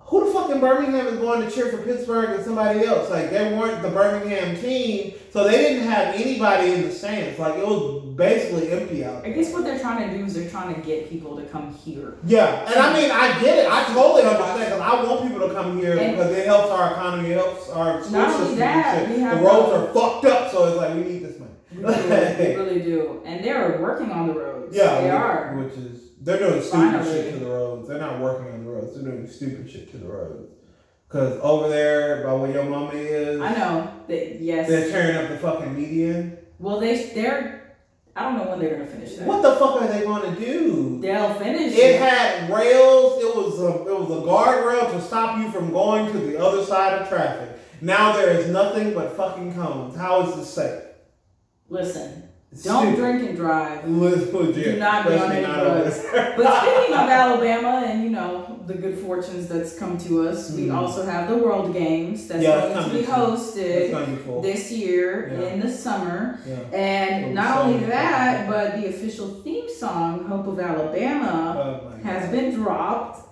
Who 0.10 0.26
the 0.26 0.34
fuck 0.34 0.50
in 0.50 0.60
Birmingham 0.60 1.06
is 1.06 1.20
going 1.20 1.42
to 1.48 1.52
cheer 1.52 1.68
for 1.68 1.78
Pittsburgh 1.84 2.32
and 2.32 2.44
somebody 2.44 2.84
else? 2.84 3.10
Like 3.12 3.30
they 3.30 3.54
weren't 3.56 3.84
the 3.84 3.90
Birmingham 3.90 4.60
team, 4.60 5.14
so 5.32 5.44
they 5.44 5.58
didn't 5.58 5.88
have 5.88 6.16
anybody 6.16 6.72
in 6.74 6.82
the 6.82 6.92
stands. 6.92 7.38
Like 7.38 7.56
it 7.60 7.66
was 7.66 8.06
basically 8.16 8.72
empty 8.72 9.06
out. 9.06 9.24
I 9.24 9.30
guess 9.30 9.54
what 9.54 9.64
they're 9.64 9.78
trying 9.80 10.10
to 10.10 10.18
do 10.18 10.26
is 10.26 10.34
they're 10.34 10.50
trying 10.50 10.74
to 10.74 10.82
get 10.82 11.12
people 11.12 11.36
to 11.38 11.44
come 11.46 11.74
here. 11.76 12.16
Yeah, 12.26 12.66
and 12.66 12.80
I 12.80 12.94
mean 13.00 13.12
I 13.12 13.40
get 13.40 13.60
it. 13.60 13.72
I 13.72 13.84
totally 13.94 14.24
understand 14.24 14.60
because 14.66 14.82
I 14.82 15.04
want 15.04 15.32
people 15.32 15.48
to 15.48 15.54
come 15.54 15.78
here 15.80 15.98
And- 16.00 16.18
because 16.18 16.32
it 16.36 16.46
helps 16.48 16.70
our 16.72 16.92
economy, 16.94 17.30
it 17.30 17.38
helps 17.38 17.70
our 17.70 18.02
school 18.02 18.14
Not 18.14 18.30
only 18.30 18.40
system. 18.46 18.60
that, 18.60 19.10
we 19.10 19.20
have 19.20 19.38
the 19.40 19.46
roads 19.46 19.72
are 19.74 19.94
fucked 19.94 20.26
up, 20.26 20.52
so 20.52 20.66
it's 20.70 20.78
like 20.78 20.96
we 20.96 21.04
need 21.04 21.24
this 21.24 21.38
money. 21.40 21.52
We 21.72 21.84
do, 21.84 21.86
we 21.86 22.56
really 22.56 22.82
do, 22.92 23.22
and 23.26 23.46
they're 23.46 23.78
working 23.80 24.10
on 24.12 24.26
the 24.28 24.34
roads. 24.34 24.76
Yeah, 24.76 24.96
they 25.02 25.04
which, 25.04 25.14
are. 25.14 25.56
Which 25.56 25.74
is 25.74 26.09
they're 26.20 26.40
doing 26.40 26.62
stupid 26.62 26.92
Finally. 26.92 27.12
shit 27.14 27.34
to 27.34 27.40
the 27.40 27.46
roads. 27.46 27.88
They're 27.88 28.00
not 28.00 28.20
working 28.20 28.52
on 28.54 28.66
the 28.66 28.72
roads. 28.72 28.94
They're 28.96 29.12
doing 29.12 29.28
stupid 29.30 29.70
shit 29.70 29.92
to 29.92 29.98
the 29.98 30.08
roads. 30.08 30.52
Cause 31.08 31.40
over 31.42 31.70
there 31.70 32.24
by 32.24 32.34
where 32.34 32.52
your 32.52 32.66
mama 32.66 32.92
is, 32.94 33.42
I 33.42 33.54
know 33.58 33.92
that. 34.08 34.40
Yes. 34.42 34.68
they're 34.70 34.90
tearing 34.90 35.18
up 35.18 35.30
the 35.32 35.38
fucking 35.40 35.76
median. 35.76 36.38
well, 36.60 36.80
they 36.80 37.12
they're. 37.16 37.78
I 38.16 38.24
don't 38.24 38.38
know 38.38 38.50
when 38.52 38.60
they're 38.60 38.78
gonna 38.78 38.86
finish 38.90 39.16
that. 39.16 39.26
What 39.26 39.42
the 39.42 39.56
fuck 39.56 39.82
are 39.82 39.88
they 39.88 40.04
gonna 40.04 40.36
do? 40.40 41.00
They'll 41.02 41.34
finish 41.36 41.76
It 41.76 42.00
had 42.00 42.50
rails. 42.52 43.24
It 43.24 43.36
was 43.36 43.60
a 43.60 43.90
it 43.90 44.00
was 44.00 44.12
a 44.12 44.22
guardrail 44.22 44.92
to 44.92 45.02
stop 45.02 45.40
you 45.40 45.50
from 45.52 45.72
going 45.72 46.12
to 46.12 46.18
the 46.20 46.38
other 46.38 46.64
side 46.64 47.02
of 47.02 47.08
traffic. 47.10 47.58
Now 47.82 48.12
there 48.14 48.30
is 48.32 48.50
nothing 48.52 48.94
but 48.94 49.16
fucking 49.18 49.56
cones. 49.56 49.96
How 49.96 50.28
is 50.30 50.36
this 50.36 50.54
safe? 50.54 50.84
Listen, 51.70 52.29
don't 52.64 52.96
drink 52.96 53.28
and 53.30 53.38
drive. 53.38 53.88
Legit. 53.88 54.54
Do 54.74 54.80
not 54.80 55.08
be 55.08 55.14
on 55.16 55.32
any 55.32 55.46
drugs. 55.46 56.04
But 56.12 56.62
speaking 56.64 56.94
of 56.96 57.10
Alabama 57.10 57.84
and 57.86 58.04
you 58.04 58.10
know 58.10 58.60
the 58.66 58.74
good 58.74 58.98
fortunes 59.00 59.48
that's 59.48 59.78
come 59.78 59.98
to 60.00 60.28
us, 60.28 60.52
we 60.52 60.64
Mhm. 60.68 60.76
also 60.76 61.06
have 61.06 61.30
the 61.30 61.38
World 61.38 61.74
Games 61.74 62.28
that's 62.28 62.44
Yeah, 62.44 62.62
going 62.74 62.90
to 62.90 62.96
be 62.98 63.04
hosted 63.04 63.58
It's 63.58 63.94
gonna 63.94 64.06
be 64.08 64.18
cool. 64.26 64.42
this 64.42 64.72
year 64.72 65.32
Yeah. 65.34 65.48
in 65.50 65.60
the 65.60 65.70
summer. 65.72 66.40
Yeah. 66.48 66.78
And 66.78 67.36
not 67.36 67.66
only 67.66 67.86
that, 67.86 68.48
but 68.50 68.76
the 68.82 68.88
official 68.90 69.28
theme 69.44 69.66
song, 69.80 70.26
Hope 70.26 70.48
of 70.48 70.60
Alabama, 70.60 71.82
Oh 71.84 72.08
has 72.08 72.30
been 72.32 72.54
dropped. 72.54 73.28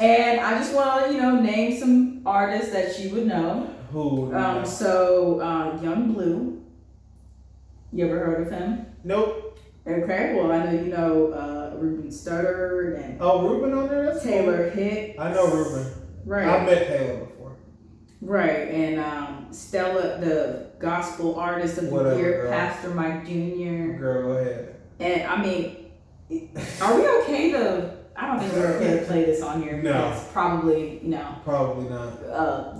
And 0.00 0.40
I 0.40 0.56
just 0.58 0.74
want 0.74 1.06
to, 1.06 1.12
you 1.12 1.20
know, 1.20 1.40
name 1.40 1.76
some 1.78 2.20
artists 2.24 2.70
that 2.72 2.98
you 3.00 3.10
would 3.14 3.26
know. 3.26 3.66
Who? 3.92 4.32
Um, 4.34 4.64
so, 4.64 5.40
uh, 5.40 5.76
Young 5.82 6.12
Blue. 6.12 6.57
You 7.92 8.06
ever 8.06 8.18
heard 8.18 8.46
of 8.46 8.52
him? 8.52 8.86
nope. 9.04 9.44
Okay, 9.86 10.34
well, 10.36 10.52
I 10.52 10.64
know 10.66 10.72
you 10.72 10.90
know 10.90 11.32
uh, 11.32 11.74
Ruben 11.78 12.08
Studdard 12.10 13.02
and 13.02 13.16
Oh, 13.22 13.48
Ruben 13.48 13.72
on 13.72 13.88
there. 13.88 14.04
That's 14.04 14.22
cool. 14.22 14.30
Taylor 14.32 14.68
Hicks. 14.68 15.18
I 15.18 15.32
know 15.32 15.46
Ruben. 15.46 15.86
Right. 16.26 16.46
I've 16.46 16.66
met 16.66 16.88
Taylor 16.88 17.24
before. 17.24 17.56
Right, 18.20 18.68
and 18.68 19.00
um, 19.00 19.46
Stella, 19.50 20.18
the 20.20 20.72
gospel 20.78 21.36
artist 21.36 21.78
of 21.78 21.88
the 21.88 22.16
year, 22.16 22.42
girl. 22.42 22.50
Pastor 22.52 22.90
Mike 22.90 23.24
Jr. 23.24 23.96
Girl, 23.98 24.22
go 24.24 24.30
ahead. 24.38 24.76
And 25.00 25.22
I 25.22 25.40
mean, 25.42 25.86
are 26.82 26.94
we 27.00 27.08
okay 27.22 27.52
to? 27.52 27.96
I 28.14 28.26
don't 28.26 28.40
think 28.40 28.52
we're 28.52 28.76
okay 28.76 28.98
to 29.00 29.06
play 29.06 29.24
this 29.24 29.40
on 29.42 29.62
here. 29.62 29.80
No. 29.80 29.92
because 29.92 30.28
probably 30.32 31.00
no. 31.02 31.36
Probably 31.44 31.88
not. 31.88 32.12
uh. 32.24 32.74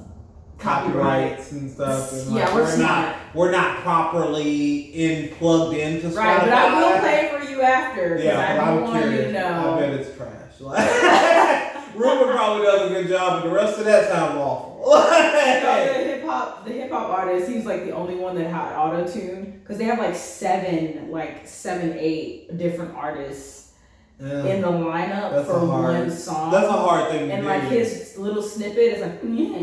Copyrights 0.58 1.52
and 1.52 1.70
stuff. 1.70 2.12
And 2.12 2.32
Yeah, 2.36 2.44
like, 2.46 2.54
we're 2.54 2.62
not. 2.62 2.74
smart. 2.76 3.16
We're 3.34 3.50
not 3.52 3.76
properly 3.78 4.78
in 4.80 5.28
plugged 5.36 5.76
into 5.76 6.08
Spotify. 6.08 6.16
Right, 6.16 6.40
but 6.40 6.48
I 6.52 6.80
will 6.92 6.98
play 7.00 7.30
for 7.32 7.50
you 7.50 7.62
after 7.62 8.18
Yeah, 8.22 8.38
I 8.40 8.56
but 8.56 8.64
don't 8.64 8.68
I'm 8.78 8.82
want 8.84 8.94
you 8.96 9.00
curious. 9.10 9.26
to 9.26 9.32
know. 9.32 9.74
I 9.74 9.80
bet 9.80 9.90
it's 9.94 10.16
trash. 10.16 10.34
Like, 10.60 11.94
Ruben 11.94 12.34
probably 12.34 12.66
does 12.66 12.90
a 12.90 12.94
good 12.94 13.08
job, 13.08 13.42
but 13.42 13.48
the 13.48 13.54
rest 13.54 13.78
of 13.78 13.84
that 13.84 14.08
sounds 14.12 14.36
awful. 14.36 14.78
The 14.94 16.04
hip 16.04 16.24
hop, 16.24 16.64
the 16.66 16.72
hip 16.72 16.90
hop 16.90 17.08
artist, 17.10 17.48
he's 17.48 17.64
like 17.64 17.84
the 17.84 17.92
only 17.92 18.14
one 18.16 18.34
that 18.36 18.50
had 18.50 18.74
auto 18.76 19.06
tune 19.10 19.60
because 19.60 19.78
they 19.78 19.84
have 19.84 19.98
like 19.98 20.14
seven, 20.14 21.10
like 21.10 21.46
seven, 21.46 21.94
eight 21.98 22.56
different 22.58 22.94
artists 22.94 23.67
Yeah. 24.20 24.44
in 24.46 24.62
the 24.62 24.68
lineup 24.68 25.30
That's 25.30 25.46
for 25.46 25.60
hard- 25.60 25.98
one 26.00 26.10
song. 26.10 26.50
That's 26.50 26.66
a 26.66 26.72
hard 26.72 27.10
thing 27.10 27.20
to 27.20 27.26
do. 27.26 27.32
and 27.32 27.42
do. 27.42 27.48
like 27.48 27.62
his 27.64 28.16
little 28.18 28.42
snippet 28.42 28.78
is 28.78 29.00
like, 29.02 29.20
yeah, 29.22 29.58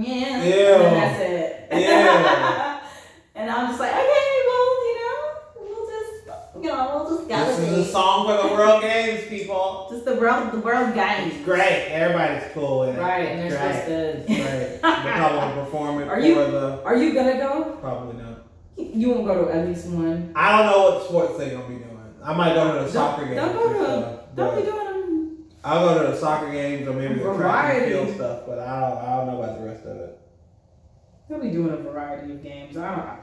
yeah, 0.00 0.82
and 0.82 0.96
that's 0.96 1.20
it. 1.22 1.68
Yeah. 1.70 2.80
and 3.36 3.50
I'm 3.50 3.68
just 3.68 3.78
like, 3.80 3.92
okay, 3.92 4.42
well, 4.46 4.86
you 4.86 4.94
know, 4.98 5.30
we'll 5.60 5.86
just, 5.86 6.56
you 6.62 6.68
know, 6.72 7.04
we'll 7.06 7.16
just 7.18 7.28
gotta 7.28 7.44
This 7.52 7.58
is 7.70 7.88
a 7.88 7.92
song 7.92 8.26
for 8.26 8.48
the 8.48 8.54
World 8.54 8.82
Games, 8.82 9.28
people. 9.28 9.86
Just 9.90 10.04
the 10.06 10.14
world, 10.16 10.50
the 10.52 10.58
world 10.58 10.92
It's 10.96 11.44
great. 11.44 11.88
Everybody's 11.90 12.50
cool 12.54 12.80
with 12.80 12.96
it. 12.96 13.00
Right, 13.00 13.28
and 13.28 13.40
they're 13.40 13.50
supposed 13.52 13.86
to. 13.86 14.34
Right. 14.42 14.48
They 14.72 14.78
probably 14.82 15.38
want 15.38 15.54
to 15.54 15.60
perform 15.64 16.00
it 16.02 16.08
Are 16.08 16.16
for 16.20 16.26
you- 16.26 16.34
the. 16.34 16.82
Are 16.84 16.96
you 16.96 17.14
gonna 17.14 17.36
go? 17.38 17.76
Probably 17.80 18.20
not. 18.22 18.44
You 18.76 19.10
won't 19.10 19.26
go 19.26 19.44
to 19.46 19.52
at 19.54 19.66
least 19.68 19.86
one. 19.86 20.32
I 20.34 20.56
don't 20.56 20.66
know 20.66 20.90
what 20.90 21.04
sports 21.08 21.38
they're 21.38 21.50
gonna 21.50 21.68
be 21.68 21.74
doing. 21.76 21.84
I 22.28 22.34
might 22.36 22.52
go 22.54 22.76
to 22.78 22.84
the 22.84 22.90
soccer 22.90 23.24
games. 23.24 23.36
don't 23.36 23.54
go 23.54 23.68
to- 23.72 23.78
stuff, 23.78 24.20
Don't 24.34 24.56
be 24.56 24.62
doing 24.70 24.84
them. 24.84 25.44
I'll 25.64 25.88
go 25.88 26.02
to 26.02 26.12
the 26.12 26.16
soccer 26.16 26.52
games 26.52 26.86
or 26.86 26.92
maybe 26.92 27.14
the 27.14 27.34
track 27.34 27.74
and 27.74 27.86
field 27.90 28.14
stuff, 28.14 28.42
but 28.46 28.58
I 28.58 28.80
don't, 28.80 28.98
I 28.98 29.16
don't 29.16 29.26
know 29.28 29.42
about 29.42 29.58
the 29.58 29.64
rest 29.64 29.86
of 29.86 29.96
it. 29.96 30.18
They'll 31.28 31.40
be 31.40 31.48
doing 31.50 31.72
a 31.72 31.78
variety 31.78 32.32
of 32.32 32.42
games. 32.42 32.76
I 32.76 32.88
don't 32.94 32.98
know. 32.98 33.16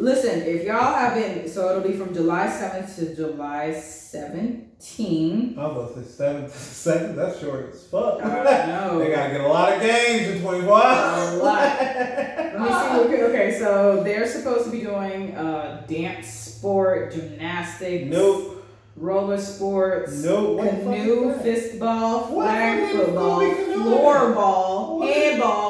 Listen, 0.00 0.40
if 0.42 0.64
y'all 0.64 0.94
have 0.94 1.14
been, 1.14 1.46
so 1.46 1.68
it'll 1.68 1.82
be 1.86 1.92
from 1.92 2.14
July 2.14 2.46
7th 2.46 2.96
to 2.96 3.14
July 3.14 3.68
17th. 3.76 5.58
I 5.58 5.66
was 5.66 5.92
gonna 5.92 6.04
say 6.06 6.10
seven 6.10 6.42
to 6.44 6.50
second. 6.50 7.16
That's 7.16 7.38
short 7.38 7.70
as 7.74 7.86
fuck. 7.86 8.24
I 8.24 8.66
know. 8.66 8.98
they 9.04 9.10
gotta 9.12 9.32
get 9.32 9.42
a 9.42 9.46
lot 9.46 9.74
of 9.74 9.82
games 9.82 10.28
in 10.28 10.42
24 10.42 10.82
hours. 10.84 11.34
A 11.34 11.36
lot. 11.42 11.60
Let 11.80 12.60
me 12.60 12.68
see. 12.68 13.08
Okay, 13.14 13.22
okay, 13.24 13.58
so 13.58 14.02
they're 14.02 14.26
supposed 14.26 14.64
to 14.64 14.70
be 14.70 14.80
doing 14.80 15.34
uh, 15.36 15.84
dance 15.86 16.28
sport, 16.28 17.12
gymnastics, 17.12 18.06
Nope. 18.10 18.64
roller 18.96 19.38
sports, 19.38 20.24
Nope. 20.24 20.60
Canoe, 20.60 21.34
fistball, 21.40 22.28
flag 22.32 22.80
the 22.96 23.04
fuck 23.12 23.42
is 23.42 23.56
football, 23.74 25.00
floorball, 25.00 25.12
handball, 25.12 25.69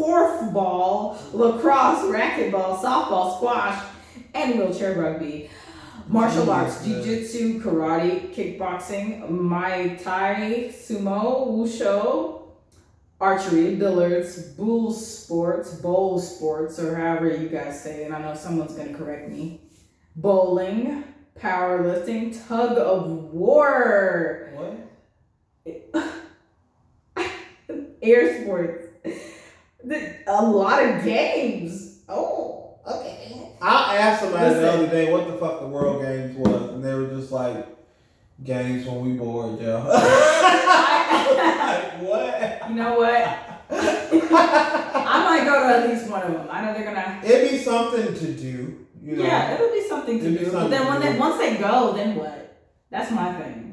korfball, 0.00 1.18
lacrosse, 1.32 2.04
racquetball, 2.06 2.80
softball, 2.80 3.36
squash, 3.36 3.84
and 4.34 4.58
wheelchair 4.58 4.98
rugby. 4.98 5.50
Martial 6.08 6.50
arts, 6.50 6.84
jiu-jitsu, 6.84 7.62
karate, 7.62 8.34
kickboxing, 8.34 9.28
Muay 9.30 10.02
Thai, 10.02 10.72
sumo, 10.72 11.46
wushu, 11.48 12.42
archery, 13.20 13.76
billiards, 13.76 14.42
bull 14.54 14.92
sports, 14.92 15.74
bowl 15.74 16.18
sports, 16.18 16.80
or 16.80 16.96
however 16.96 17.36
you 17.36 17.48
guys 17.48 17.80
say 17.80 18.04
it. 18.04 18.12
I 18.12 18.20
know 18.20 18.34
someone's 18.34 18.74
gonna 18.74 18.94
correct 18.94 19.28
me. 19.28 19.60
Bowling, 20.16 21.04
powerlifting, 21.38 22.36
tug 22.48 22.76
of 22.76 23.08
war, 23.32 24.50
What? 24.56 24.88
air 28.02 28.42
sports. 28.42 28.79
The- 29.84 30.14
A 30.26 30.42
lot 30.44 30.82
of 30.84 31.04
games. 31.04 32.00
Oh, 32.08 32.78
okay. 32.86 33.48
I 33.62 33.96
asked 33.96 34.22
somebody 34.22 34.54
the 34.54 34.72
other 34.72 34.86
day 34.88 35.12
what 35.12 35.26
the 35.26 35.34
fuck 35.34 35.60
the 35.60 35.66
World 35.66 36.02
Games 36.02 36.36
was, 36.36 36.70
and 36.70 36.82
they 36.84 36.94
were 36.94 37.08
just 37.08 37.30
like, 37.30 37.66
games 38.42 38.86
when 38.86 39.00
we 39.04 39.12
bored, 39.12 39.60
yo. 39.60 39.84
like, 39.88 40.02
what? 42.02 42.68
You 42.68 42.74
know 42.74 42.98
what? 42.98 43.50
I 43.72 45.24
might 45.24 45.44
go 45.44 45.60
to 45.60 45.66
at 45.76 45.88
least 45.88 46.10
one 46.10 46.22
of 46.22 46.32
them. 46.32 46.48
I 46.50 46.64
know 46.64 46.72
they're 46.74 46.84
gonna. 46.84 47.20
It'd 47.24 47.50
be 47.50 47.58
something 47.58 48.14
to 48.14 48.32
do, 48.32 48.86
you 49.02 49.16
know. 49.16 49.24
Yeah, 49.24 49.54
it'll 49.54 49.72
be 49.72 49.86
something 49.88 50.18
to 50.18 50.30
be 50.30 50.38
do. 50.38 50.52
But 50.52 50.68
then 50.68 50.86
when 50.86 51.00
do. 51.00 51.08
they 51.12 51.18
once 51.18 51.38
they 51.38 51.56
go, 51.56 51.92
then 51.92 52.16
what? 52.16 52.56
That's 52.90 53.10
my 53.12 53.32
thing. 53.34 53.69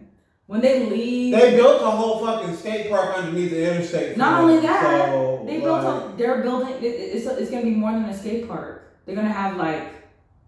When 0.47 0.61
they 0.61 0.89
leave, 0.89 1.35
They 1.35 1.55
built 1.57 1.81
a 1.81 1.91
whole 1.91 2.25
fucking 2.25 2.55
skate 2.55 2.89
park 2.89 3.17
underneath 3.17 3.51
the 3.51 3.69
interstate. 3.69 4.15
Not 4.15 4.41
only 4.41 4.61
that, 4.61 5.09
so, 5.09 5.43
they 5.45 5.59
built 5.59 5.83
like, 5.83 6.03
a, 6.03 6.17
they're 6.17 6.41
building. 6.41 6.73
It, 6.81 6.85
it's 6.87 7.25
it's 7.27 7.51
gonna 7.51 7.63
be 7.63 7.71
more 7.71 7.91
than 7.91 8.05
a 8.05 8.17
skate 8.17 8.47
park. 8.47 8.95
They're 9.05 9.15
gonna 9.15 9.27
have 9.27 9.57
like 9.57 9.89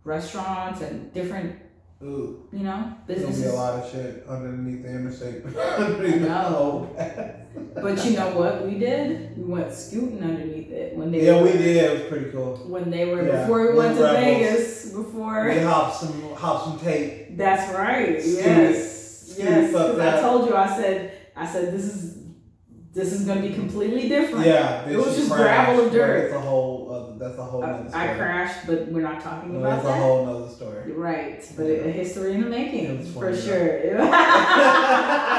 restaurants 0.06 0.80
and 0.82 1.14
different, 1.14 1.60
Ooh, 2.02 2.48
you 2.54 2.60
know, 2.60 2.94
there's 3.08 3.24
gonna 3.24 3.36
be 3.36 3.44
a 3.44 3.52
lot 3.54 3.74
of 3.84 3.92
shit 3.92 4.26
underneath 4.26 4.84
the 4.84 4.90
interstate. 4.90 5.44
underneath 5.78 6.22
know. 6.22 6.90
But 7.76 8.06
you 8.06 8.12
know 8.16 8.38
what 8.38 8.66
we 8.66 8.80
did? 8.80 9.38
We 9.38 9.44
went 9.44 9.74
scooting 9.74 10.24
underneath 10.24 10.72
it 10.72 10.96
when 10.96 11.12
they 11.12 11.26
Yeah, 11.26 11.42
we 11.44 11.52
did. 11.52 11.76
It 11.76 12.00
was 12.00 12.08
pretty 12.08 12.32
cool. 12.32 12.56
when 12.68 12.90
they 12.90 13.04
were 13.06 13.28
Yeah, 13.28 13.42
before 13.42 13.64
we 13.64 13.72
we 13.74 13.78
went 13.80 13.98
to 13.98 14.04
rebels. 14.04 14.24
Vegas. 14.24 14.90
Before 14.92 15.50
We 15.50 15.60
hopped 15.60 15.96
some, 15.98 16.34
hopped 16.36 16.64
some 16.66 16.80
tape. 16.80 17.36
That's 17.36 17.74
right. 17.76 18.22
Scooted- 18.22 18.46
yes. 18.46 18.99
Yes. 19.46 19.72
fuck 19.74 19.92
'Cause 19.92 20.00
I 20.00 20.22
told 20.22 20.50
you. 20.50 20.56
I 20.56 20.68
said. 20.78 21.12
I 21.36 21.46
said 21.46 21.74
this 21.74 21.86
is 21.86 22.18
this 22.94 23.14
is 23.14 23.26
gonna 23.26 23.42
be 23.42 23.54
completely 23.54 24.10
different. 24.10 24.46
Yeah, 24.46 24.90
It 24.90 24.98
was 24.98 25.16
just 25.16 25.32
crashed, 25.32 25.68
gravel 25.68 25.84
and 25.84 25.92
dirt. 25.94 26.26
It's 26.26 26.34
a 26.34 26.40
whole. 26.40 26.92
Uh, 26.92 27.18
that's 27.20 27.38
a 27.38 27.44
whole 27.44 27.62
story. 27.62 27.88
I 27.94 28.08
crashed, 28.16 28.68
but 28.68 28.88
we're 28.92 29.02
not 29.02 29.22
talking 29.22 29.56
about 29.56 29.84
That's 29.84 29.86
a 29.86 29.94
whole 29.94 30.28
other 30.28 30.50
story. 30.50 30.92
Right, 30.92 31.42
but 31.56 31.66
a 31.68 31.92
history 31.92 32.34
in 32.34 32.42
the 32.42 32.50
making 32.50 33.06
for 33.14 33.34
sure. 33.36 33.80